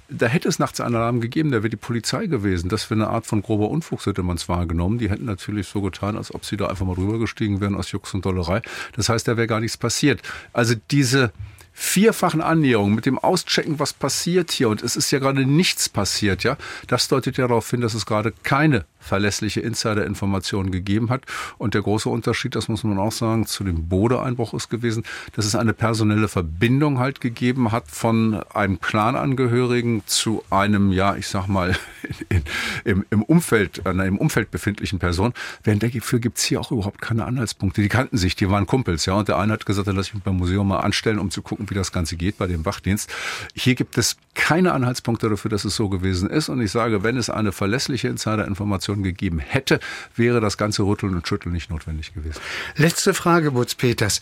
da 0.10 0.26
hätte 0.28 0.48
es 0.50 0.60
nachts 0.60 0.82
einen 0.82 0.96
Alarm 0.96 1.22
gegeben, 1.22 1.52
da 1.52 1.58
wäre 1.58 1.70
die 1.70 1.78
Polizei 1.78 2.26
gewesen. 2.26 2.70
Das 2.70 2.90
wäre 2.90 3.02
eine 3.02 3.10
Art 3.10 3.26
von 3.26 3.42
grober 3.42 3.70
Unfug, 3.70 4.06
hätte 4.06 4.24
man 4.24 4.38
es 4.38 4.50
wahrgenommen. 4.50 4.98
Die 4.98 5.10
hätten 5.10 5.26
natürlich 5.26 5.68
so 5.68 5.82
getan, 5.82 6.18
als 6.18 6.34
ob 6.34 6.46
sie 6.46 6.58
da 6.58 6.68
einfach 6.68 6.86
mal 6.86 6.96
drüber 6.96 7.20
gestiegen 7.20 7.62
wären 7.62 7.76
aus 7.76 7.92
Jux 7.92 8.14
und 8.14 8.26
Dollerei. 8.26 8.62
Das 8.96 9.10
heißt, 9.10 9.28
da 9.28 9.38
wäre 9.38 9.48
gar 9.48 9.60
nichts 9.60 9.78
passiert. 9.78 10.22
Also 10.54 10.76
diese 10.92 11.32
vierfachen 11.80 12.42
Annäherungen 12.42 12.94
mit 12.94 13.06
dem 13.06 13.18
Auschecken, 13.18 13.80
was 13.80 13.94
passiert 13.94 14.52
hier, 14.52 14.68
und 14.68 14.84
es 14.84 14.98
ist 14.98 15.12
ja 15.12 15.20
gerade 15.20 15.46
nichts 15.46 15.88
passiert, 15.88 16.44
ja, 16.44 16.58
das 16.88 17.08
deutet 17.08 17.38
ja 17.38 17.48
darauf 17.48 17.70
hin, 17.70 17.80
dass 17.80 17.94
es 17.94 18.06
gerade 18.06 18.34
keine 18.44 18.84
verlässliche 19.00 19.62
Insider-Informationen 19.62 20.72
gegeben 20.72 21.10
hat. 21.10 21.24
Und 21.58 21.74
der 21.74 21.82
große 21.82 22.10
Unterschied, 22.10 22.56
das 22.56 22.68
muss 22.68 22.84
man 22.84 23.00
auch 23.00 23.12
sagen, 23.12 23.46
zu 23.46 23.64
dem 23.64 23.88
Bode-Einbruch 23.88 24.54
ist 24.54 24.70
gewesen, 24.70 25.04
dass 25.36 25.46
es 25.46 25.56
eine 25.56 25.74
personelle 25.74 26.28
Verbindung 26.28 27.00
halt 27.00 27.22
gegeben 27.22 27.72
hat 27.72 27.90
von 27.90 28.44
einem 28.54 28.80
Clanangehörigen 28.82 30.04
zu 30.06 30.44
einem, 30.50 30.92
ja, 30.92 31.16
ich 31.16 31.28
sag 31.28 31.48
mal, 31.48 31.76
in, 32.30 32.44
im, 32.84 33.06
im 33.10 33.24
Umfeld, 33.24 33.86
einer 33.86 34.06
im 34.06 34.18
Umfeld 34.18 34.52
befindlichen 34.52 35.00
Person. 35.00 35.34
Während 35.64 35.82
dafür 35.82 36.20
gibt's 36.20 36.44
hier 36.44 36.60
auch 36.60 36.72
überhaupt 36.72 37.02
keine 37.02 37.26
Anhaltspunkte. 37.26 37.82
Die 37.82 37.90
kannten 37.90 38.18
sich, 38.18 38.36
die 38.36 38.50
waren 38.50 38.68
Kumpels, 38.68 39.06
ja. 39.06 39.14
Und 39.14 39.28
der 39.28 39.38
eine 39.38 39.54
hat 39.54 39.66
gesagt, 39.66 39.88
dann 39.88 39.96
lass 39.96 40.08
ich 40.08 40.14
mich 40.14 40.24
beim 40.24 40.38
Museum 40.38 40.68
mal 40.68 40.80
anstellen, 40.80 41.20
um 41.20 41.32
zu 41.32 41.42
gucken, 41.42 41.69
wie 41.70 41.76
das 41.76 41.92
Ganze 41.92 42.16
geht 42.16 42.38
bei 42.38 42.48
dem 42.48 42.66
Wachdienst. 42.66 43.10
Hier 43.54 43.76
gibt 43.76 43.98
es 43.98 44.18
keine 44.34 44.74
Anhaltspunkte 44.74 45.30
dafür, 45.30 45.50
dass 45.50 45.66
es 45.66 45.76
so 45.76 45.90
gewesen 45.90 46.30
ist. 46.30 46.50
Und 46.50 46.62
ich 46.62 46.72
sage, 46.72 47.04
wenn 47.04 47.18
es 47.18 47.30
eine 47.30 47.52
verlässliche 47.52 48.08
Insider-Information 48.08 49.04
gegeben 49.04 49.40
hätte, 49.40 49.80
wäre 50.16 50.40
das 50.40 50.58
ganze 50.58 50.84
Rütteln 50.84 51.16
und 51.16 51.28
Schütteln 51.28 51.54
nicht 51.54 51.70
notwendig 51.70 52.14
gewesen. 52.14 52.40
Letzte 52.76 53.14
Frage, 53.14 53.52
Butz 53.52 53.76
Peters. 53.76 54.22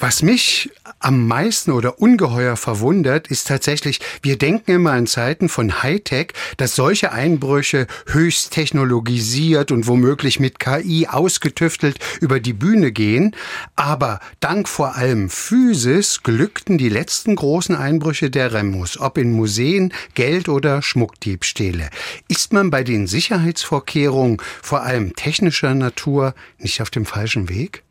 Was 0.00 0.22
mich 0.22 0.70
am 1.00 1.26
meisten 1.26 1.72
oder 1.72 2.00
ungeheuer 2.00 2.56
verwundert, 2.56 3.26
ist 3.26 3.48
tatsächlich, 3.48 3.98
wir 4.22 4.38
denken 4.38 4.70
immer 4.70 4.96
in 4.96 5.08
Zeiten 5.08 5.48
von 5.48 5.82
Hightech, 5.82 6.34
dass 6.56 6.76
solche 6.76 7.10
Einbrüche 7.10 7.88
höchst 8.06 8.52
technologisiert 8.52 9.72
und 9.72 9.88
womöglich 9.88 10.38
mit 10.38 10.60
KI 10.60 11.08
ausgetüftelt 11.08 11.98
über 12.20 12.38
die 12.38 12.52
Bühne 12.52 12.92
gehen. 12.92 13.34
Aber 13.74 14.20
dank 14.38 14.68
vor 14.68 14.94
allem 14.94 15.30
Physis 15.30 16.22
glückten 16.22 16.78
die 16.78 16.90
letzten 16.90 17.34
großen 17.34 17.74
Einbrüche 17.74 18.30
der 18.30 18.52
Remus, 18.52 19.00
ob 19.00 19.18
in 19.18 19.32
Museen, 19.32 19.92
Geld- 20.14 20.48
oder 20.48 20.80
Schmuckdiebstähle. 20.80 21.90
Ist 22.28 22.52
man 22.52 22.70
bei 22.70 22.84
den 22.84 23.08
Sicherheitsvorkehrungen, 23.08 24.40
vor 24.62 24.82
allem 24.82 25.16
technischer 25.16 25.74
Natur, 25.74 26.34
nicht 26.58 26.80
auf 26.82 26.90
dem 26.90 27.04
falschen 27.04 27.48
Weg? 27.48 27.82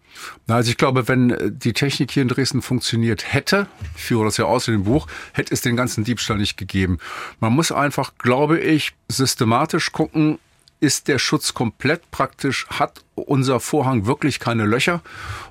Also 0.48 0.72
ich 0.72 0.78
glaube, 0.78 1.08
wenn 1.08 1.32
äh, 1.32 1.52
die 1.52 1.74
Technik 1.74 2.12
hier 2.12 2.24
in 2.24 2.30
Dresden 2.30 2.62
funktioniert 2.62 3.34
hätte, 3.34 3.68
ich 3.96 4.04
führe 4.04 4.26
das 4.26 4.38
ja 4.38 4.46
aus 4.46 4.68
in 4.68 4.74
dem 4.76 4.84
Buch, 4.84 5.08
hätte 5.34 5.54
es 5.54 5.62
den 5.62 5.76
ganzen 5.76 6.04
Diebstahl 6.04 6.38
nicht 6.38 6.58
gegeben. 6.58 7.00
Man 7.40 7.54
muss 7.54 7.72
einfach, 7.72 8.14
glaube 8.18 8.60
ich, 8.60 8.94
systematisch 9.08 9.92
gucken, 9.92 10.40
ist 10.80 11.08
der 11.08 11.20
Schutz 11.20 11.54
komplett 11.54 12.10
praktisch, 12.12 12.68
hat 12.68 13.04
unser 13.18 13.60
Vorhang 13.60 14.06
wirklich 14.06 14.40
keine 14.40 14.66
Löcher 14.66 15.02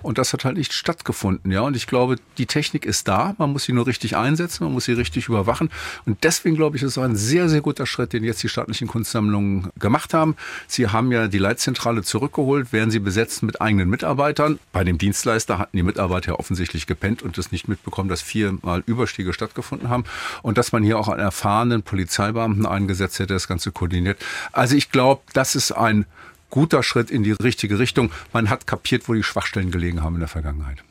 und 0.03 0.19
das 0.19 0.33
hat 0.33 0.45
halt 0.45 0.57
nicht 0.57 0.73
stattgefunden, 0.73 1.51
ja. 1.51 1.61
Und 1.63 1.77
ich 1.77 1.87
glaube, 1.87 2.17
die 2.39 2.47
Technik 2.47 2.87
ist 2.87 3.09
da, 3.09 3.35
man 3.39 3.53
muss 3.53 3.65
sie 3.65 3.73
nur 3.73 3.87
richtig 3.87 4.17
einsetzen, 4.17 4.65
man 4.65 4.73
muss 4.73 4.85
sie 4.85 4.93
richtig 4.93 5.29
überwachen 5.29 5.71
und 6.07 6.23
deswegen 6.25 6.57
glaube 6.57 6.77
ich, 6.77 6.83
ist 6.83 6.97
es 6.97 6.99
ein 6.99 7.17
sehr, 7.17 7.49
sehr 7.49 7.61
guter 7.61 7.87
Schritt, 7.87 8.13
den 8.13 8.25
jetzt 8.25 8.43
die 8.43 8.49
staatlichen 8.49 8.87
Kunstsammlungen 8.87 9.71
gemacht 9.79 10.15
haben. 10.15 10.37
Sie 10.69 10.89
haben 10.89 11.11
ja 11.13 11.29
die 11.29 11.39
Leitzentrale 11.39 12.03
zurückgeholt, 12.03 12.73
werden 12.73 12.91
sie 12.91 13.01
besetzt 13.01 13.43
mit 13.43 13.61
eigenen 13.61 13.91
Mitarbeitern. 13.91 14.59
Bei 14.73 14.85
dem 14.85 14.99
Dienstleister 14.99 15.59
hatten 15.59 15.77
die 15.77 15.83
Mitarbeiter 15.83 16.39
offensichtlich 16.39 16.87
gepennt 16.87 17.23
und 17.23 17.39
das 17.39 17.53
nicht 17.53 17.69
mitbekommen, 17.69 18.09
dass 18.09 18.23
viermal 18.23 18.83
Überstiege 18.87 19.33
stattgefunden 19.33 19.89
haben 19.89 20.05
und 20.43 20.59
dass 20.59 20.73
man 20.73 20.83
hier 20.83 20.99
auch 20.99 21.09
einen 21.09 21.21
erfahrenen 21.21 21.83
Polizeibeamten 21.83 22.67
eingesetzt 22.67 23.19
hätte, 23.19 23.35
das 23.35 23.49
Ganze 23.49 23.73
koordiniert. 23.73 24.19
Also 24.53 24.77
ich 24.77 24.91
glaube, 24.91 25.23
das 25.33 25.55
ist 25.55 25.73
ein 25.73 26.07
guter 26.51 26.83
Schritt 26.83 27.11
in 27.11 27.23
die 27.23 27.33
richtige 27.33 27.79
Richtung. 27.79 28.11
Man 28.33 28.51
hat 28.51 28.67
kapiert, 28.67 29.09
wo 29.09 29.15
die 29.15 29.23
Schwachstellen 29.23 29.71
gelegen 29.71 30.03
haben 30.03 30.15
in 30.15 30.21
der 30.21 30.29
Vergangenheit. 30.29 30.83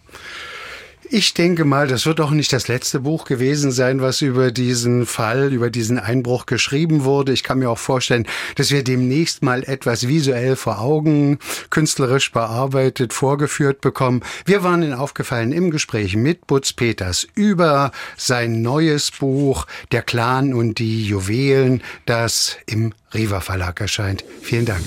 Ich 1.10 1.36
denke 1.36 1.66
mal, 1.66 1.88
das 1.88 2.06
wird 2.08 2.20
auch 2.20 2.32
nicht 2.32 2.52
das 2.52 2.68
letzte 2.68 3.00
Buch 3.00 3.26
gewesen 3.26 3.72
sein, 3.72 4.02
was 4.02 4.22
über 4.22 4.52
diesen 4.52 5.06
Fall, 5.06 5.54
über 5.54 5.70
diesen 5.70 6.00
Einbruch 6.00 6.48
geschrieben 6.48 7.04
wurde. 7.04 7.32
Ich 7.32 7.44
kann 7.44 7.60
mir 7.60 7.70
auch 7.70 7.78
vorstellen, 7.78 8.26
dass 8.56 8.72
wir 8.72 8.84
demnächst 8.84 9.44
mal 9.44 9.64
etwas 9.64 10.08
visuell 10.08 10.56
vor 10.56 10.80
Augen, 10.80 11.38
künstlerisch 11.70 12.32
bearbeitet, 12.32 13.14
vorgeführt 13.14 13.82
bekommen. 13.82 14.24
Wir 14.46 14.64
waren 14.64 14.82
in 14.82 14.94
Aufgefallen 14.94 15.52
im 15.52 15.70
Gespräch 15.70 16.16
mit 16.16 16.48
Butz 16.48 16.74
Peters 16.74 17.28
über 17.36 17.92
sein 18.18 18.62
neues 18.62 19.12
Buch 19.12 19.68
Der 19.92 20.02
Clan 20.02 20.54
und 20.54 20.80
die 20.80 21.06
Juwelen, 21.06 21.84
das 22.06 22.58
im 22.66 22.94
Riva 23.14 23.42
Verlag 23.42 23.80
erscheint. 23.80 24.24
Vielen 24.42 24.66
Dank. 24.66 24.86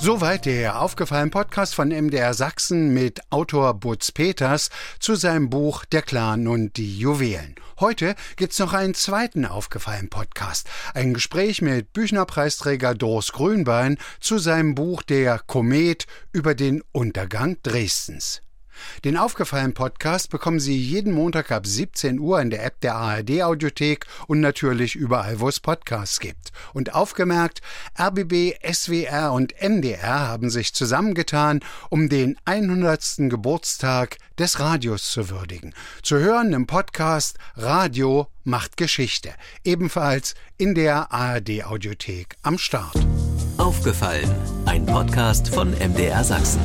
Soweit 0.00 0.46
der 0.46 0.80
aufgefallen 0.80 1.30
Podcast 1.30 1.74
von 1.74 1.88
MDR 1.88 2.32
Sachsen 2.32 2.94
mit 2.94 3.20
Autor 3.30 3.74
Butz 3.74 4.12
Peters 4.12 4.70
zu 5.00 5.16
seinem 5.16 5.50
Buch 5.50 5.84
Der 5.84 6.02
Clan 6.02 6.46
und 6.46 6.76
die 6.76 6.98
Juwelen. 6.98 7.56
Heute 7.80 8.14
gibt's 8.36 8.60
noch 8.60 8.72
einen 8.72 8.94
zweiten 8.94 9.44
aufgefallen 9.44 10.08
Podcast. 10.08 10.68
Ein 10.94 11.14
Gespräch 11.14 11.62
mit 11.62 11.92
Büchnerpreisträger 11.92 12.94
Doris 12.94 13.32
Grünbein 13.32 13.98
zu 14.20 14.38
seinem 14.38 14.76
Buch 14.76 15.02
Der 15.02 15.40
Komet 15.40 16.06
über 16.32 16.54
den 16.54 16.82
Untergang 16.92 17.56
Dresdens. 17.64 18.40
Den 19.04 19.16
aufgefallen 19.16 19.74
Podcast 19.74 20.30
bekommen 20.30 20.60
Sie 20.60 20.76
jeden 20.76 21.12
Montag 21.12 21.50
ab 21.50 21.66
17 21.66 22.18
Uhr 22.18 22.40
in 22.40 22.50
der 22.50 22.64
App 22.64 22.80
der 22.80 22.94
ARD 22.94 23.42
Audiothek 23.42 24.06
und 24.26 24.40
natürlich 24.40 24.94
überall, 24.94 25.40
wo 25.40 25.48
es 25.48 25.60
Podcasts 25.60 26.20
gibt. 26.20 26.52
Und 26.74 26.94
aufgemerkt, 26.94 27.60
RBB, 27.98 28.54
SWR 28.70 29.32
und 29.32 29.54
MDR 29.60 30.28
haben 30.28 30.50
sich 30.50 30.74
zusammengetan, 30.74 31.60
um 31.90 32.08
den 32.08 32.36
100. 32.44 33.28
Geburtstag 33.28 34.16
des 34.38 34.60
Radios 34.60 35.10
zu 35.10 35.30
würdigen. 35.30 35.74
Zu 36.02 36.18
hören 36.18 36.52
im 36.52 36.66
Podcast 36.66 37.38
Radio 37.56 38.28
macht 38.44 38.76
Geschichte, 38.76 39.32
ebenfalls 39.64 40.34
in 40.56 40.74
der 40.74 41.12
ARD 41.12 41.64
Audiothek 41.64 42.36
am 42.42 42.58
Start. 42.58 42.96
Aufgefallen, 43.58 44.30
ein 44.66 44.86
Podcast 44.86 45.48
von 45.48 45.72
MDR 45.72 46.22
Sachsen. 46.24 46.60